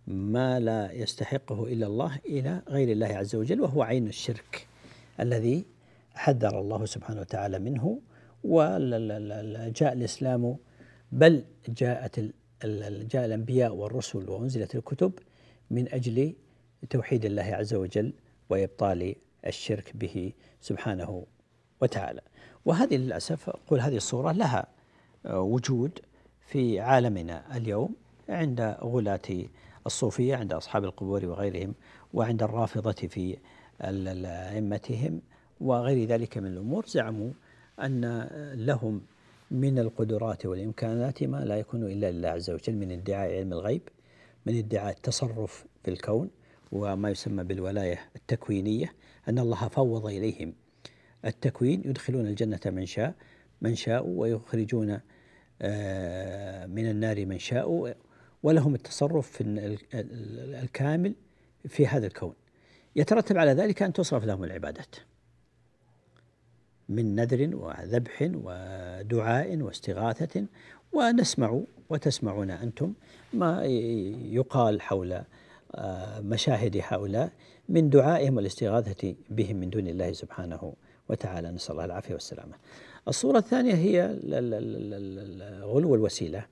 ما 0.08 0.60
لا 0.60 0.92
يستحقه 0.92 1.64
إلا 1.64 1.88
الله 1.88 2.20
إلى 2.26 2.62
غير 2.70 2.92
الله 2.92 3.08
عز 3.08 3.36
وجل 3.36 3.62
وهو 3.62 3.82
عين 3.82 4.08
الشرك 4.08 4.68
الذي 5.20 5.66
حذر 6.14 6.60
الله 6.60 6.86
سبحانه 6.86 7.22
وتعالى 7.22 7.60
منه 7.60 8.00
وجاء 8.44 9.94
الإسلام 9.94 10.56
بل 11.14 11.44
جاءت 11.70 12.20
جاء 13.12 13.26
الأنبياء 13.26 13.74
والرسل 13.76 14.30
وأنزلت 14.30 14.76
الكتب 14.76 15.12
من 15.72 15.94
أجل 15.94 16.34
توحيد 16.90 17.26
الله 17.26 17.44
عز 17.44 17.74
وجل 17.74 18.14
وإبطال 18.50 19.16
الشرك 19.48 19.98
به 19.98 20.34
سبحانه 20.62 21.26
وتعالى. 21.82 22.22
وهذه 22.66 22.96
للأسف 22.98 23.50
أقول 23.50 23.80
هذه 23.80 23.96
الصورة 23.96 24.32
لها 24.32 24.68
وجود 25.26 26.00
في 26.48 26.80
عالمنا 26.80 27.58
اليوم 27.58 27.96
عند 28.30 28.62
غلاة 28.82 29.46
الصوفية 29.86 30.36
عند 30.36 30.54
أصحاب 30.54 30.84
القبور 30.84 31.26
وغيرهم 31.26 31.76
وعند 32.14 32.44
الرافضة 32.44 32.92
في 32.92 33.38
أئمتهم 33.82 35.22
وغير 35.60 36.08
ذلك 36.08 36.38
من 36.38 36.48
الأمور. 36.48 36.86
زعموا 36.88 37.32
أن 37.80 38.30
لهم 38.54 39.02
من 39.54 39.80
القدرات 39.80 40.46
والإمكانات 40.46 41.24
ما 41.24 41.46
لا 41.46 41.56
يكون 41.56 41.84
إلا 41.84 42.12
لله 42.12 42.30
عز 42.30 42.50
وجل 42.50 42.76
من 42.76 42.92
ادعاء 42.92 43.34
علم 43.34 43.54
الغيب 43.54 43.82
من 44.46 44.58
ادعاء 44.58 44.92
التصرف 44.92 45.66
في 45.84 45.92
الكون 45.92 46.30
وما 46.72 47.10
يسمى 47.10 47.44
بالولاية 47.44 48.00
التكوينية 48.16 48.94
أن 49.28 49.40
الله 49.40 49.68
فوض 49.68 50.06
إليهم. 50.06 50.54
التكوين 51.26 51.82
يدخلون 51.86 52.28
الجنة 52.28 52.60
من 52.66 52.86
شاء 52.86 53.16
من 53.62 53.76
شاء 53.76 54.08
ويخرجون 54.08 55.00
آه، 55.62 56.66
من 56.66 56.90
النار 56.90 57.26
من 57.26 57.40
شاء 57.40 57.96
ولهم 58.44 58.76
التصرف 58.76 59.32
في 59.32 59.44
الكامل 60.64 61.16
في 61.68 61.88
هذا 61.88 62.08
الكون. 62.08 62.34
يترتب 62.96 63.38
على 63.38 63.52
ذلك 63.52 63.84
أن 63.84 63.94
تصرف 63.94 64.24
لهم 64.24 64.44
العبادات. 64.44 64.96
من 66.90 67.16
نذر 67.16 67.56
وذبح 67.56 68.22
ودعاء 68.22 69.58
واستغاثة 69.58 70.46
ونسمع 70.94 71.62
وتسمعون 71.90 72.52
أنتم 72.52 72.94
ما 73.34 73.66
يقال 74.32 74.82
حول 74.82 75.22
آه، 75.76 76.20
مشاهد 76.20 76.82
هؤلاء 76.84 77.32
من 77.70 77.90
دعائهم 77.90 78.36
والاستغاثة 78.36 79.16
بهم 79.30 79.56
من 79.56 79.70
دون 79.70 79.88
الله 79.88 80.12
سبحانه 80.12 80.74
وتعالى. 81.10 81.52
نسأل 81.52 81.72
الله 81.72 81.86
العافية 81.86 82.14
والسلامة. 82.14 82.54
الصورة 83.08 83.38
الثانية 83.38 83.74
هي 83.74 84.20
غلو 85.62 85.96
الوسيلة 85.96 86.46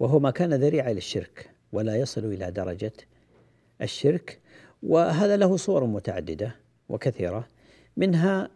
وهو 0.00 0.18
ما 0.18 0.30
كان 0.30 0.54
ذريعة 0.54 0.92
للشرك 0.92 1.50
ولا 1.72 1.96
يصل 1.96 2.24
إلى 2.24 2.50
درجة 2.50 2.92
الشرك 3.82 4.40
وهذا 4.82 5.36
له 5.36 5.56
صور 5.56 5.84
متعددة 5.84 6.56
وكثيرة 6.88 7.48
منها 7.96 8.50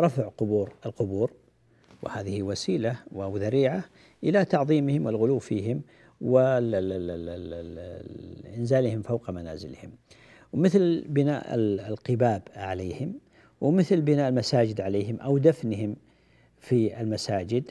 رفع 0.00 0.28
قبور 0.28 0.72
القبور 0.86 1.30
وهذه 2.02 2.42
وسيلة 2.42 2.96
وذريعة 3.12 3.84
إلى 4.24 4.44
تعظيمهم 4.44 5.06
والغلو 5.06 5.38
فيهم 5.38 5.82
وإنزالهم 6.20 6.82
فوق 9.02 9.30
منازلهم. 9.30 9.90
ومثل 10.52 11.04
بناء 11.08 11.54
القباب 11.54 12.42
عليهم 12.56 13.14
ومثل 13.60 14.00
بناء 14.00 14.28
المساجد 14.28 14.80
عليهم 14.80 15.20
أو 15.20 15.38
دفنهم 15.38 15.96
في 16.60 17.00
المساجد 17.00 17.70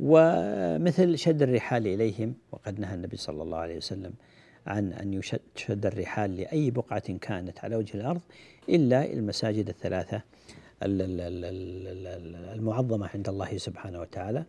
ومثل 0.00 1.18
شد 1.18 1.42
الرحال 1.42 1.86
إليهم. 1.86 2.34
وقد 2.52 2.80
نهى 2.80 2.94
النبي 2.94 3.16
صلى 3.16 3.42
الله 3.42 3.58
عليه 3.58 3.76
وسلم 3.76 4.12
عن 4.66 4.92
أن 4.92 5.14
يشد 5.14 5.86
الرحال 5.86 6.36
لأي 6.36 6.70
بقعة 6.70 7.12
كانت 7.12 7.58
على 7.64 7.76
وجه 7.76 7.96
الأرض 7.96 8.20
إلا 8.68 9.12
المساجد 9.12 9.68
الثلاثة 9.68 10.22
المعظمة 12.54 13.08
عند 13.14 13.28
الله 13.28 13.58
سبحانه 13.58 14.00
وتعالى 14.00 14.44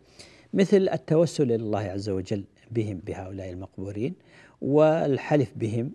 مثل 0.54 0.90
التوسل 0.94 1.44
إلى 1.44 1.56
الله 1.56 1.80
عز 1.80 2.10
وجل 2.10 2.44
بهم 2.72 2.98
بهؤلاء 2.98 3.50
المقبورين 3.50 4.14
والحلف 4.62 5.52
بهم 5.56 5.92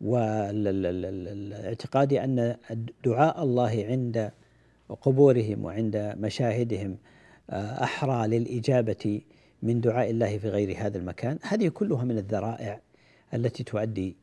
والاعتقاد 0.00 2.12
أن 2.12 2.56
دعاء 3.04 3.42
الله 3.42 3.84
عند 3.88 4.30
قبورهم 5.02 5.64
وعند 5.64 6.14
مشاهدهم 6.18 6.96
آه، 7.50 7.82
أحرى 7.82 8.28
للإجابة 8.28 9.20
من 9.62 9.80
دعاء 9.80 10.10
الله 10.10 10.38
في 10.38 10.48
غير 10.48 10.76
هذا 10.78 10.98
المكان. 10.98 11.38
هذه 11.42 11.68
كلها 11.68 12.04
من 12.04 12.18
الذرائع 12.18 12.80
التي 13.34 13.64
تؤدي 13.64 14.16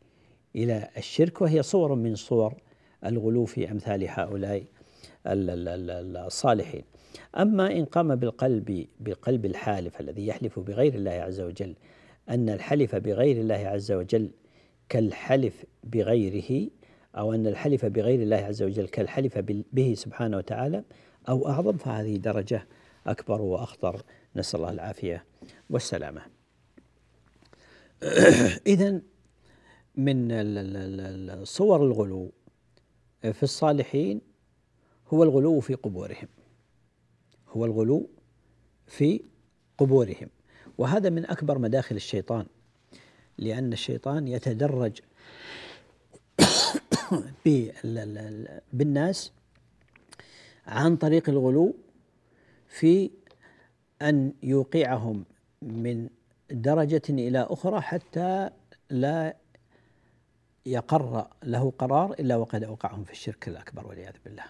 إلى 0.56 0.90
الشرك 0.98 1.42
وهي 1.42 1.64
صور 1.64 1.96
من 1.96 2.16
صور 2.16 2.54
الغلو 3.06 3.46
في 3.46 3.72
أمثال 3.72 4.10
هؤلاء 4.10 4.64
الصالحين. 5.26 6.84
أما 7.38 7.72
إن 7.72 7.86
قام 7.86 8.16
بالقلب 8.16 8.88
بالقلب 9.00 9.46
الحالف 9.46 10.00
الذي 10.00 10.28
يحلف 10.28 10.60
بغير 10.60 10.94
الله 10.96 11.12
عز 11.12 11.42
وجل 11.42 11.76
أن 12.30 12.50
الحلف 12.50 12.96
بغير 12.96 13.38
الله 13.38 13.56
عز 13.56 13.92
وجل 13.92 14.32
كالحلف 14.90 15.66
بغيره 15.84 16.70
أو 17.18 17.34
أن 17.34 17.48
الحلف 17.48 17.86
بغير 17.86 18.22
الله 18.22 18.38
عز 18.38 18.64
وجل 18.64 18.88
كالحلف 18.88 19.38
به 19.74 19.94
سبحانه 19.98 20.38
وتعالى 20.38 20.84
أو 21.30 21.48
أعظم 21.48 21.78
فهذه 21.78 22.18
درجة 22.18 22.68
أكبر 23.08 23.42
وأخطر. 23.42 24.02
نسأل 24.36 24.60
الله 24.60 24.72
العافية 24.72 25.26
والسلامة. 25.70 26.22
إذا 28.68 29.02
من 29.96 31.46
صور 31.46 31.84
الغلو 31.84 32.32
في 33.22 33.44
الصالحين 33.44 34.22
هو 35.14 35.24
الغلو 35.24 35.60
في 35.60 35.74
قبورهم 35.74 36.28
هو 37.50 37.66
الغلو 37.66 38.10
في 38.88 39.22
قبورهم 39.78 40.30
وهذا 40.78 41.10
من 41.10 41.26
أكبر 41.26 41.58
مداخل 41.58 41.96
الشيطان 41.96 42.46
لأن 43.38 43.74
الشيطان 43.74 44.28
يتدرج 44.28 45.00
بالناس 48.74 49.32
عن 50.68 50.96
طريق 50.96 51.30
الغلو 51.30 51.76
في 52.68 53.12
أن 54.02 54.34
يوقعهم 54.44 55.26
من 55.62 56.10
درجة 56.52 57.02
إلى 57.10 57.48
أخرى 57.50 57.82
حتى 57.82 58.50
لا 58.90 59.36
يقر 60.66 61.28
له 61.44 61.74
قرار 61.78 62.14
إلا 62.14 62.36
وقد 62.36 62.64
أوقعهم 62.64 63.04
في 63.04 63.12
الشرك 63.12 63.48
الأكبر 63.48 63.88
والعياذ 63.88 64.16
بالله. 64.26 64.46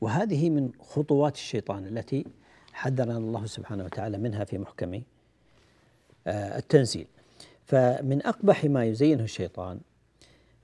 وهذه 0.00 0.50
من 0.50 0.70
خطوات 0.80 1.34
الشيطان 1.34 1.86
التي 1.86 2.26
حذرنا 2.72 3.18
الله 3.18 3.46
سبحانه 3.46 3.84
وتعالى 3.84 4.18
منها 4.18 4.44
في 4.44 4.58
محكم 4.58 5.02
آه، 6.26 6.58
التنزيل. 6.58 7.06
فمن 7.64 8.26
أقبح 8.26 8.64
ما 8.64 8.84
يزينه 8.84 9.24
الشيطان 9.24 9.80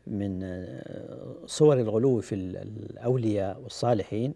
من 0.06 0.40
صور 1.46 1.80
الغلو 1.80 2.20
في 2.20 2.34
الأولياء 2.34 3.60
والصالحين 3.60 4.34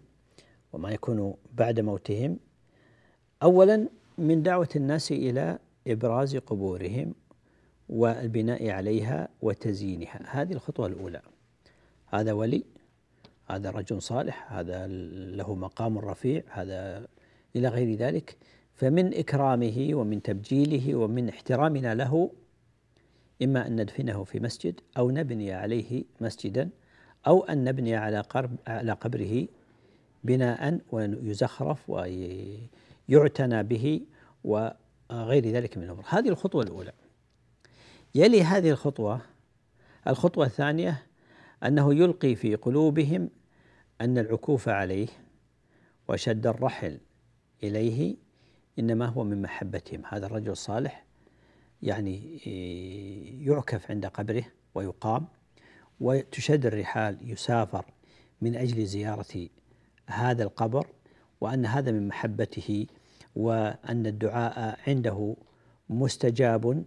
وما 0.73 0.91
يكون 0.91 1.33
بعد 1.53 1.79
موتهم 1.79 2.39
أولا 3.43 3.87
من 4.17 4.43
دعوة 4.43 4.69
الناس 4.75 5.11
إلى 5.11 5.59
إبراز 5.87 6.37
قبورهم 6.37 7.13
والبناء 7.89 8.69
عليها 8.69 9.29
وتزيينها. 9.41 10.21
هذه 10.25 10.53
الخطوة 10.53 10.87
الأولى. 10.87 11.21
هذا 12.07 12.31
ولي 12.31 12.63
هذا 13.47 13.69
رجل 13.69 14.01
صالح 14.01 14.53
هذا 14.53 14.87
له 15.37 15.55
مقام 15.55 15.97
رفيع 15.97 16.43
هذا 16.49 17.07
إلى 17.55 17.67
غير 17.67 17.97
ذلك. 17.97 18.37
فمن 18.75 19.13
إكرامه 19.13 19.89
ومن 19.93 20.21
تبجيله 20.21 20.95
ومن 20.95 21.29
احترامنا 21.29 21.95
له 21.95 22.31
إما 23.43 23.67
أن 23.67 23.81
ندفنه 23.81 24.23
في 24.23 24.39
مسجد 24.39 24.79
أو 24.97 25.11
نبني 25.11 25.53
عليه 25.53 26.03
مسجدا 26.21 26.69
أو 27.27 27.43
أن 27.43 27.63
نبني 27.63 27.95
على 27.95 28.21
قرب 28.21 28.55
على 28.67 28.91
قبره 28.91 29.47
بناء 30.23 30.79
ويزخرف 30.91 31.89
ويعتنى 31.89 33.63
به 33.63 34.01
وغير 34.43 35.45
ذلك 35.49 35.77
من 35.77 35.83
الأمور. 35.83 36.03
هذه 36.07 36.29
الخطوة 36.29 36.63
الأولى. 36.63 36.91
يلي 38.15 38.43
هذه 38.43 38.69
الخطوة 38.69 39.21
الخطوة 40.07 40.45
الثانية 40.45 41.03
أنه 41.65 41.93
يلقي 41.93 42.35
في 42.35 42.55
قلوبهم 42.55 43.29
أن 44.01 44.17
العكوف 44.17 44.69
عليه 44.69 45.07
وشد 46.07 46.47
الرحل 46.47 46.99
إليه 47.63 48.15
إنما 48.79 49.05
هو 49.05 49.23
من 49.23 49.41
محبتهم. 49.41 50.01
هذا 50.09 50.25
الرجل 50.25 50.51
الصالح 50.51 51.05
يعني 51.81 52.37
يعكف 53.45 53.91
عند 53.91 54.05
قبره 54.05 54.45
ويقام 54.75 55.27
وتشد 55.99 56.65
الرحال 56.65 57.31
يسافر 57.31 57.85
من 58.41 58.55
أجل 58.55 58.85
زيارة 58.85 59.47
هذا 60.07 60.43
القبر 60.43 60.87
وأن 61.41 61.65
هذا 61.65 61.91
من 61.91 62.07
محبته 62.07 62.87
وأن 63.35 64.05
الدعاء 64.05 64.79
عنده 64.87 65.35
مستجاب 65.89 66.85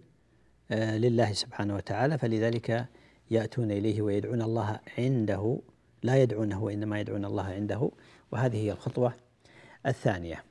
آه، 0.71 0.97
لله 0.97 1.33
سبحانه 1.33 1.75
وتعالى. 1.75 2.17
فلذلك 2.17 2.87
يأتون 3.31 3.71
إليه 3.71 4.01
ويدعون 4.01 4.41
الله 4.41 4.79
عنده 4.97 5.59
لا 6.03 6.21
يدعونه 6.21 6.63
وإنما 6.63 6.99
يدعون 6.99 7.25
الله 7.25 7.43
عنده. 7.43 7.91
وهذه 8.31 8.57
هي 8.57 8.71
الخطوة 8.71 9.13
الثانية. 9.85 10.43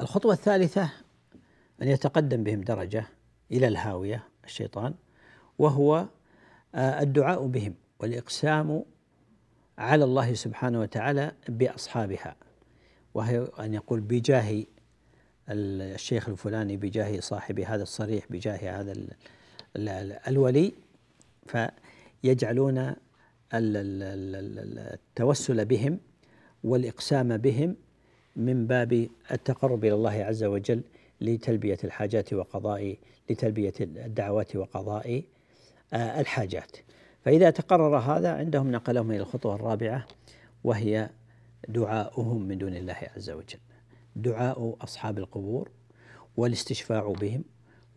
الخطوة 0.00 0.32
الثالثة 0.32 0.90
أن 1.82 1.88
يتقدم 1.88 2.44
بهم 2.44 2.60
درجة 2.60 3.06
إلى 3.52 3.68
الهاوية 3.68 4.24
الشيطان 4.44 4.94
وهو 5.58 6.06
آه، 6.74 7.02
الدعاء 7.02 7.46
بهم 7.46 7.74
والإقسام 8.00 8.84
على 9.78 10.04
الله 10.04 10.34
سبحانه 10.34 10.80
وتعالى 10.80 11.32
بأصحابها. 11.48 12.36
وهي 13.14 13.48
أن 13.60 13.74
يقول 13.74 14.00
بجاه 14.00 14.64
الشيخ 15.50 16.28
الفلاني 16.28 16.76
بجاه 16.76 17.20
صاحب 17.20 17.60
هذا 17.60 17.82
الصريح 17.82 18.24
بجاه 18.30 18.80
هذا 18.80 18.94
الولي 20.28 20.72
فيجعلون 21.48 22.94
التوسل 24.94 25.64
بهم 25.64 25.98
والإقسام 26.64 27.36
بهم 27.36 27.76
من 28.36 28.66
باب 28.66 29.08
التقرب 29.30 29.84
إلى 29.84 29.94
الله 29.94 30.24
عز 30.24 30.44
وجل 30.44 30.82
لتلبية 31.20 31.78
الحاجات 31.84 32.32
وقضاء 32.32 32.96
لتلبية 33.30 33.72
الدعوات 33.80 34.56
وقضاء 34.56 35.22
آه، 35.92 36.20
الحاجات. 36.20 36.76
فإذا 37.24 37.50
تقرر 37.50 37.98
هذا 37.98 38.32
عندهم 38.32 38.72
نقلهم 38.72 39.10
إلى 39.10 39.20
الخطوة 39.20 39.54
الرابعة 39.54 40.06
وهي 40.64 41.10
دعاؤهم 41.68 42.42
من 42.42 42.58
دون 42.58 42.76
الله 42.76 42.96
عز 43.16 43.30
وجل. 43.30 43.58
دعاء 44.16 44.76
أصحاب 44.80 45.18
القبور 45.18 45.70
والاستشفاع 46.36 47.12
بهم 47.20 47.44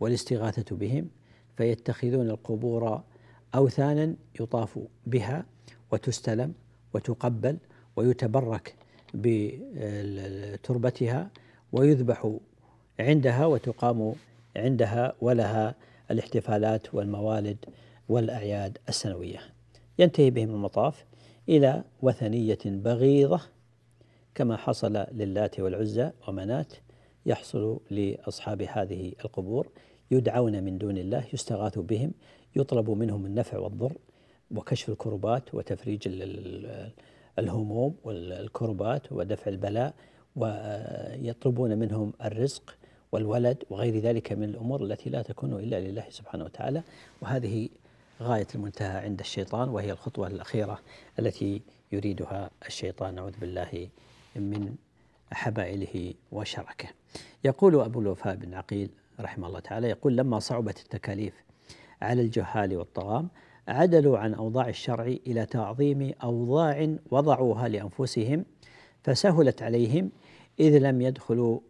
والاستغاثة 0.00 0.76
بهم 0.76 1.08
فيتخذون 1.56 2.30
القبور 2.30 3.02
أوثانا 3.54 4.14
يطاف 4.40 4.78
بها 5.06 5.44
وتستلم 5.92 6.54
وتقبل 6.94 7.56
ويتبرك 7.96 8.74
بتربتها 10.14 11.30
ويذبح 11.72 12.36
عندها 13.00 13.46
وتقام 13.46 14.14
عندها 14.56 15.12
ولها 15.20 15.74
الاحتفالات 16.10 16.94
والموالد 16.94 17.56
والأعياد 18.08 18.78
السنوية. 18.88 19.40
ينتهي 19.98 20.30
بهم 20.30 20.50
المطاف 20.50 21.04
إلى 21.48 21.84
وثنية 22.02 22.58
بغيضة 22.64 23.40
كما 24.34 24.56
حصل 24.56 24.92
للات 24.92 25.60
والعزى 25.60 26.10
ومنات 26.28 26.72
يحصل 27.26 27.80
لأصحاب 27.90 28.62
هذه 28.62 29.12
القبور 29.24 29.68
يدعون 30.10 30.62
من 30.62 30.78
دون 30.78 30.98
الله 30.98 31.24
يستغاث 31.32 31.78
بهم 31.78 32.12
يطلب 32.56 32.90
منهم 32.90 33.26
النفع 33.26 33.58
والضر 33.58 33.92
وكشف 34.54 34.88
الكربات 34.88 35.54
وتفريج 35.54 36.08
الهموم 37.38 37.94
والكربات 38.04 39.12
ودفع 39.12 39.50
البلاء 39.50 39.94
ويطلبون 40.36 41.78
منهم 41.78 42.12
الرزق 42.24 42.76
والولد 43.12 43.64
وغير 43.70 43.98
ذلك 43.98 44.32
من 44.32 44.44
الأمور 44.44 44.84
التي 44.84 45.10
لا 45.10 45.22
تكون 45.22 45.52
إلا 45.52 45.80
لله 45.80 46.04
سبحانه 46.10 46.44
وتعالى 46.44 46.82
وهذه 47.20 47.68
غاية 48.22 48.46
المنتهى 48.54 49.04
عند 49.04 49.20
الشيطان 49.20 49.68
وهي 49.68 49.92
الخطوة 49.92 50.26
الأخيرة 50.26 50.78
التي 51.18 51.62
يريدها 51.92 52.50
الشيطان 52.66 53.14
نعوذ 53.14 53.32
بالله 53.40 53.88
من 54.36 54.74
حبائله 55.32 56.14
وشركه. 56.32 56.88
يقول 57.44 57.80
أبو 57.80 58.00
الوفاء 58.00 58.36
بن 58.36 58.54
عقيل 58.54 58.90
رحمه 59.20 59.48
الله 59.48 59.60
تعالى 59.60 59.88
يقول 59.88 60.16
لما 60.16 60.38
صعبت 60.38 60.78
التكاليف 60.80 61.34
على 62.02 62.22
الجهال 62.22 62.76
والطغام 62.76 63.28
عدلوا 63.68 64.18
عن 64.18 64.34
أوضاع 64.34 64.68
الشرع 64.68 65.04
إلى 65.04 65.46
تعظيم 65.46 66.12
أوضاع 66.22 66.96
وضعوها 67.10 67.68
لأنفسهم 67.68 68.44
فسهلت 69.02 69.62
عليهم 69.62 70.10
إذ 70.60 70.78
لم 70.78 71.02
يدخلوا 71.02 71.60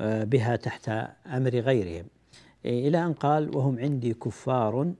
آه، 0.00 0.24
بها 0.24 0.56
تحت 0.56 0.88
أمر 1.26 1.50
غيرهم. 1.50 2.06
إلى 2.64 3.04
أن 3.04 3.12
قال 3.12 3.56
وهم 3.56 3.78
عندي 3.78 4.14
كفار 4.14 4.92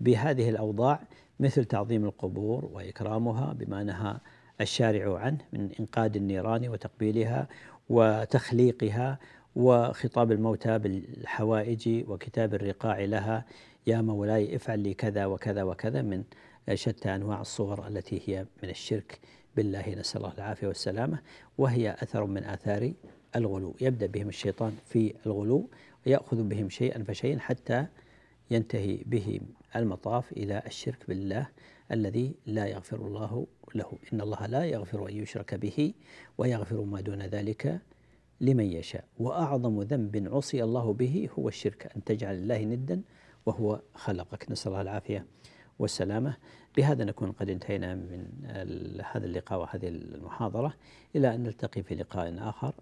بهذه 0.00 0.48
الأوضاع 0.48 1.00
مثل 1.40 1.64
تعظيم 1.64 2.04
القبور 2.04 2.70
وإكرامها 2.72 3.52
بما 3.52 3.82
نهى 3.82 4.16
الشارع 4.60 5.18
عنه 5.18 5.38
من 5.52 5.70
انقاد 5.80 6.16
النيران 6.16 6.68
وتقبيلها 6.68 7.48
وتخليقها 7.88 9.18
وخطاب 9.56 10.32
الموتى 10.32 10.78
بالحوائج 10.78 12.04
وكتاب 12.08 12.54
الرقاع 12.54 13.00
لها 13.00 13.44
يا 13.86 14.00
مولاي 14.00 14.56
افعل 14.56 14.80
لي 14.80 14.94
كذا 14.94 15.26
وكذا 15.26 15.62
وكذا 15.62 16.02
من 16.02 16.24
شتى 16.74 17.14
أنواع 17.14 17.40
الصور 17.40 17.86
التي 17.86 18.22
هي 18.26 18.46
من 18.62 18.70
الشرك 18.70 19.20
بالله. 19.56 19.94
نسأل 19.94 20.20
الله 20.20 20.34
العافية 20.34 20.66
والسلامة. 20.66 21.18
وهي 21.58 21.96
أثر 22.02 22.26
من 22.26 22.44
آثار 22.44 22.92
الغلو. 23.36 23.74
يبدأ 23.80 24.06
بهم 24.06 24.28
الشيطان 24.28 24.76
في 24.86 25.14
الغلو 25.26 25.70
ويأخذ 26.06 26.42
بهم 26.42 26.68
شيئا 26.68 27.02
فشيئا 27.04 27.38
حتى 27.38 27.86
ينتهي 28.50 28.98
بهم 29.06 29.40
المطاف 29.76 30.32
إلى 30.32 30.62
الشرك 30.66 31.04
بالله 31.08 31.46
الذي 31.92 32.34
لا 32.46 32.66
يغفر 32.66 33.06
الله 33.06 33.46
له. 33.74 33.92
إن 34.12 34.20
الله 34.20 34.46
لا 34.46 34.64
يغفر 34.64 35.08
أن 35.08 35.16
يشرك 35.16 35.54
به 35.54 35.94
ويغفر 36.38 36.80
ما 36.82 37.00
دون 37.00 37.22
ذلك 37.22 37.80
لمن 38.40 38.64
يشاء. 38.64 39.04
وأعظم 39.18 39.82
ذنب 39.82 40.28
عصي 40.32 40.62
الله 40.64 40.92
به 40.92 41.28
هو 41.38 41.48
الشرك 41.48 41.92
أن 41.96 42.04
تجعل 42.04 42.34
الله 42.34 42.64
ندا 42.64 43.02
وهو 43.48 43.80
خلقك. 43.94 44.50
نسأل 44.50 44.68
الله 44.72 44.80
العافية 44.80 45.26
والسلامة. 45.78 46.36
بهذا 46.76 47.04
نكون 47.04 47.32
قد 47.32 47.50
انتهينا 47.50 47.94
من 47.94 48.20
هذا 49.12 49.26
اللقاء 49.26 49.58
وهذه 49.60 49.88
المحاضرة 49.88 50.74
إلى 51.16 51.34
أن 51.34 51.42
نلتقي 51.42 51.82
في 51.82 51.94
لقاء 51.94 52.34
آخر. 52.38 52.74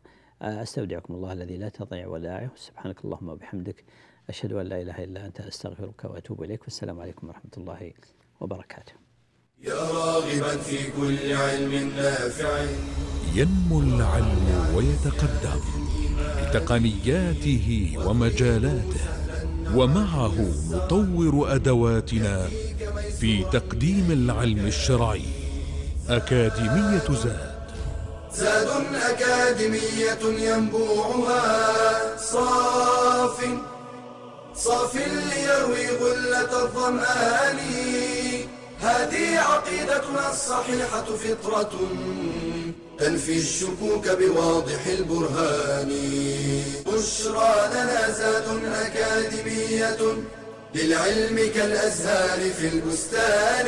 أستودعكم 0.42 1.14
الله 1.14 1.32
الذي 1.32 1.56
لا 1.56 1.68
تضيع 1.68 2.06
ودائعه 2.06 2.50
سبحانك 2.56 3.04
اللهم 3.04 3.28
وبحمدك. 3.28 3.84
أشهد 4.28 4.52
أن 4.52 4.66
لا 4.66 4.82
إله 4.82 5.04
إلا 5.04 5.26
أنت 5.26 5.40
أستغفرك 5.40 6.04
وأتوب 6.04 6.42
إليك. 6.42 6.62
والسلام 6.62 7.00
عليكم 7.00 7.28
ورحمة 7.28 7.54
الله 7.56 7.92
وبركاته. 8.40 8.92
يا 9.58 9.74
راغبا 9.74 10.56
في 10.56 10.90
كل 10.96 11.32
علم 11.32 11.72
نافع. 11.96 12.50
ينمو 13.34 13.80
العلم 13.80 14.46
ويتقدم 14.74 15.60
بتقنياته 16.40 17.96
ومجالاته. 18.06 19.26
ومعه 19.74 20.34
نطور 20.70 21.54
أدواتنا 21.54 22.48
في 23.20 23.44
تقديم 23.52 24.06
العلم 24.10 24.66
الشرعي 24.66 25.22
أكاديمية 26.08 27.08
زاد. 27.24 27.56
زاد 28.34 28.68
أكاديمية 28.94 30.48
ينبوعها 30.48 32.16
صاف 32.16 33.38
صاف 34.54 34.94
ليروي 34.94 35.86
غلة 36.00 36.62
الظمآن. 36.64 37.58
هذه 38.80 39.38
عقيدتنا 39.38 40.30
الصحيحة 40.30 41.04
فطرة. 41.04 41.72
تنفي 42.99 43.36
الشكوك 43.38 44.09
بواضح 44.09 44.86
البرهان. 44.86 45.92
بشرى 46.86 47.70
لنا 47.70 48.11
زاد 48.11 48.44
أكاديمية 48.64 49.99
للعلم 50.74 51.51
كالأزهار 51.55 52.51
في 52.51 52.68
البستان. 52.68 53.66